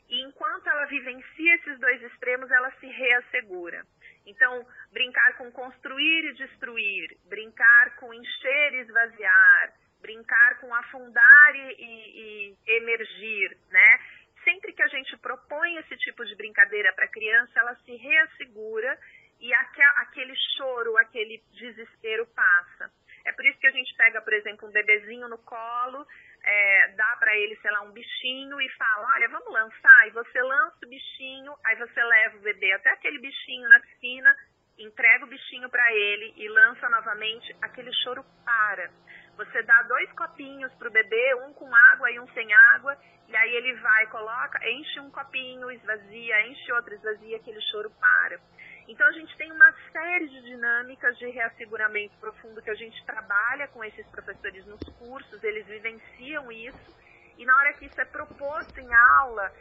e 0.09 0.23
enquanto 0.23 0.67
ela 0.67 0.87
vivencia 0.87 1.55
esses 1.55 1.79
dois 1.79 2.03
extremos, 2.03 2.51
ela 2.51 2.71
se 2.73 2.87
reassegura. 2.87 3.85
Então, 4.27 4.67
brincar 4.93 5.37
com 5.38 5.51
construir 5.53 6.31
e 6.31 6.35
destruir, 6.35 7.17
brincar 7.29 7.97
com 7.97 8.12
encher 8.12 8.75
e 8.75 8.81
esvaziar, 8.81 9.73
brincar 10.01 10.61
com 10.61 10.75
afundar 10.75 11.55
e, 11.55 11.75
e, 11.79 12.57
e 12.67 12.77
emergir, 12.77 13.57
né? 13.71 14.01
Sempre 14.48 14.72
que 14.72 14.82
a 14.82 14.88
gente 14.88 15.14
propõe 15.18 15.76
esse 15.76 15.96
tipo 15.98 16.24
de 16.24 16.34
brincadeira 16.34 16.90
para 16.94 17.04
a 17.04 17.11
criança, 17.11 17.61
ela 17.61 17.74
se 17.84 17.94
reassegura 17.96 18.98
e 19.40 19.52
aquele 19.54 20.34
choro, 20.56 20.96
aquele 20.96 21.42
desespero 21.52 22.26
passa. 22.28 22.90
É 23.26 23.32
por 23.32 23.44
isso 23.44 23.58
que 23.58 23.66
a 23.66 23.72
gente 23.72 23.94
pega, 23.94 24.22
por 24.22 24.32
exemplo, 24.32 24.66
um 24.66 24.72
bebezinho 24.72 25.28
no 25.28 25.37
colo, 25.38 26.06
é, 26.42 26.88
dá 26.96 27.16
para 27.20 27.37
ele, 27.37 27.56
sei 27.56 27.70
lá, 27.70 27.82
um 27.82 27.92
bichinho 27.92 28.58
e 28.61 28.68
fala, 28.70 29.12
olha, 29.14 29.28
vamos 29.28 29.52
lançar. 29.52 30.08
E 30.08 30.11
você 30.12 30.40
lança 30.40 30.78
o 30.82 30.88
bichinho, 30.88 31.54
aí 31.66 31.76
você 31.76 32.02
leva 32.02 32.38
o 32.38 32.40
bebê 32.40 32.72
até 32.72 32.90
aquele 32.90 33.18
bichinho 33.18 33.68
na 33.68 33.80
piscina, 33.80 34.34
entrega 34.79 35.25
o 35.25 35.29
bichinho 35.29 35.69
para 35.69 35.93
ele 35.93 36.35
e 36.37 36.49
lança 36.49 36.88
novamente, 36.88 37.55
aquele 37.62 37.93
choro 38.05 38.25
para. 38.45 38.91
Você 39.37 39.62
dá 39.62 39.83
dois 39.83 40.11
copinhos 40.12 40.73
para 40.75 40.88
o 40.88 40.93
bebê, 40.93 41.35
um 41.47 41.53
com 41.53 41.73
água 41.93 42.11
e 42.11 42.19
um 42.19 42.29
sem 42.29 42.53
água, 42.75 42.97
e 43.29 43.37
aí 43.37 43.57
ele 43.57 43.75
vai, 43.75 44.07
coloca, 44.07 44.59
enche 44.69 45.01
um 45.01 45.11
copinho, 45.11 45.71
esvazia, 45.71 46.47
enche 46.49 46.73
outro, 46.73 46.95
esvazia, 46.95 47.37
aquele 47.37 47.61
choro 47.62 47.91
para. 48.01 48.41
Então 48.88 49.07
a 49.07 49.12
gente 49.12 49.37
tem 49.37 49.53
uma 49.53 49.73
série 49.93 50.29
de 50.29 50.43
dinâmicas 50.43 51.17
de 51.19 51.29
reasseguramento 51.29 52.17
profundo 52.19 52.62
que 52.62 52.71
a 52.71 52.75
gente 52.75 53.05
trabalha 53.05 53.69
com 53.69 53.85
esses 53.85 54.07
professores 54.09 54.64
nos 54.67 54.81
cursos, 54.99 55.45
eles 55.45 55.67
vivenciam 55.67 56.51
isso 56.51 56.97
e 57.37 57.45
na 57.45 57.57
hora 57.57 57.73
que 57.75 57.87
isso 57.87 58.01
é 58.01 58.05
proposto 58.05 58.81
em 58.81 58.95
aula, 59.21 59.53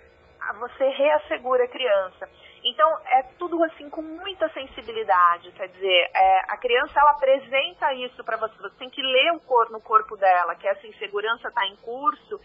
você 0.60 0.90
reassegura 0.90 1.66
a 1.66 1.68
criança. 1.68 2.30
Então, 2.70 3.00
é 3.06 3.24
tudo 3.40 3.64
assim 3.64 3.90
com 3.90 4.02
muita 4.02 4.50
sensibilidade, 4.50 5.52
quer 5.54 5.68
dizer, 5.70 6.12
é, 6.14 6.40
a 6.50 6.58
criança 6.58 7.00
ela 7.00 7.12
apresenta 7.12 7.94
isso 7.94 8.22
para 8.26 8.36
você, 8.36 8.56
você 8.58 8.76
tem 8.78 8.90
que 8.90 9.02
ler 9.02 9.32
o 9.32 9.40
cor 9.40 9.70
no 9.72 9.80
corpo 9.80 10.18
dela, 10.18 10.54
que 10.56 10.68
essa 10.68 10.86
insegurança 10.86 11.48
está 11.48 11.66
em 11.66 11.78
curso, 11.78 12.40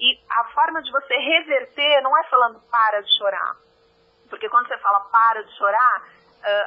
e 0.00 0.18
a 0.30 0.44
forma 0.52 0.82
de 0.82 0.90
você 0.90 1.14
reverter 1.14 2.02
não 2.02 2.16
é 2.18 2.24
falando 2.24 2.60
para 2.68 3.00
de 3.02 3.18
chorar, 3.18 3.56
porque 4.28 4.48
quando 4.48 4.66
você 4.66 4.78
fala 4.78 5.00
para 5.12 5.42
de 5.44 5.56
chorar, 5.56 6.02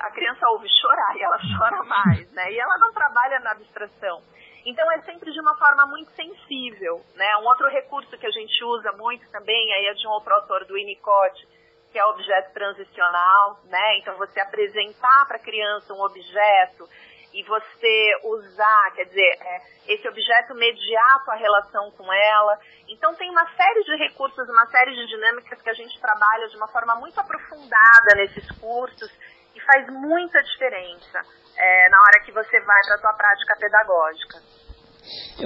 a 0.02 0.12
criança 0.12 0.48
ouve 0.50 0.68
chorar 0.70 1.16
e 1.18 1.22
ela 1.22 1.38
chora 1.58 1.84
mais, 1.84 2.32
né? 2.32 2.52
E 2.52 2.60
ela 2.60 2.78
não 2.78 2.94
trabalha 2.94 3.40
na 3.40 3.52
abstração. 3.52 4.22
Então 4.66 4.92
é 4.92 5.02
sempre 5.02 5.32
de 5.32 5.40
uma 5.40 5.58
forma 5.58 5.86
muito 5.88 6.12
sensível, 6.12 7.04
né? 7.16 7.38
Um 7.38 7.46
outro 7.46 7.68
recurso 7.68 8.18
que 8.18 8.28
a 8.28 8.32
gente 8.32 8.64
usa 8.64 8.92
muito 8.94 9.30
também 9.32 9.74
aí 9.74 9.88
é 9.88 9.94
de 9.94 10.08
um 10.08 10.12
outro 10.12 10.34
autor 10.34 10.66
do 10.66 10.76
Winnicott, 10.76 11.48
que 11.92 12.00
é 12.00 12.06
objeto 12.06 12.54
transicional, 12.54 13.60
né? 13.66 13.98
Então 14.00 14.18
você 14.18 14.40
apresentar 14.40 15.26
para 15.28 15.38
a 15.38 15.44
criança 15.44 15.94
um 15.94 16.02
objeto 16.02 16.88
e 17.34 17.44
você 17.44 18.12
usar, 18.24 18.92
quer 18.96 19.06
dizer, 19.06 19.38
é, 19.40 19.62
esse 19.88 20.08
objeto 20.08 20.54
mediato 20.56 21.32
a 21.32 21.36
relação 21.36 21.92
com 21.92 22.12
ela. 22.12 22.60
Então 22.88 23.14
tem 23.16 23.30
uma 23.30 23.46
série 23.56 23.84
de 23.84 23.96
recursos, 23.98 24.50
uma 24.50 24.66
série 24.68 24.94
de 24.94 25.08
dinâmicas 25.08 25.62
que 25.62 25.70
a 25.70 25.74
gente 25.74 26.00
trabalha 26.00 26.48
de 26.50 26.58
uma 26.58 26.68
forma 26.68 26.96
muito 26.96 27.20
aprofundada 27.20 28.16
nesses 28.16 28.50
cursos 28.60 29.12
e 29.56 29.60
faz 29.62 29.88
muita 29.88 30.42
diferença 30.44 31.22
é, 31.58 31.90
na 31.90 32.02
hora 32.02 32.24
que 32.26 32.32
você 32.32 32.60
vai 32.60 32.82
para 32.86 32.96
a 32.96 33.00
sua 33.00 33.14
prática 33.14 33.56
pedagógica. 33.60 34.40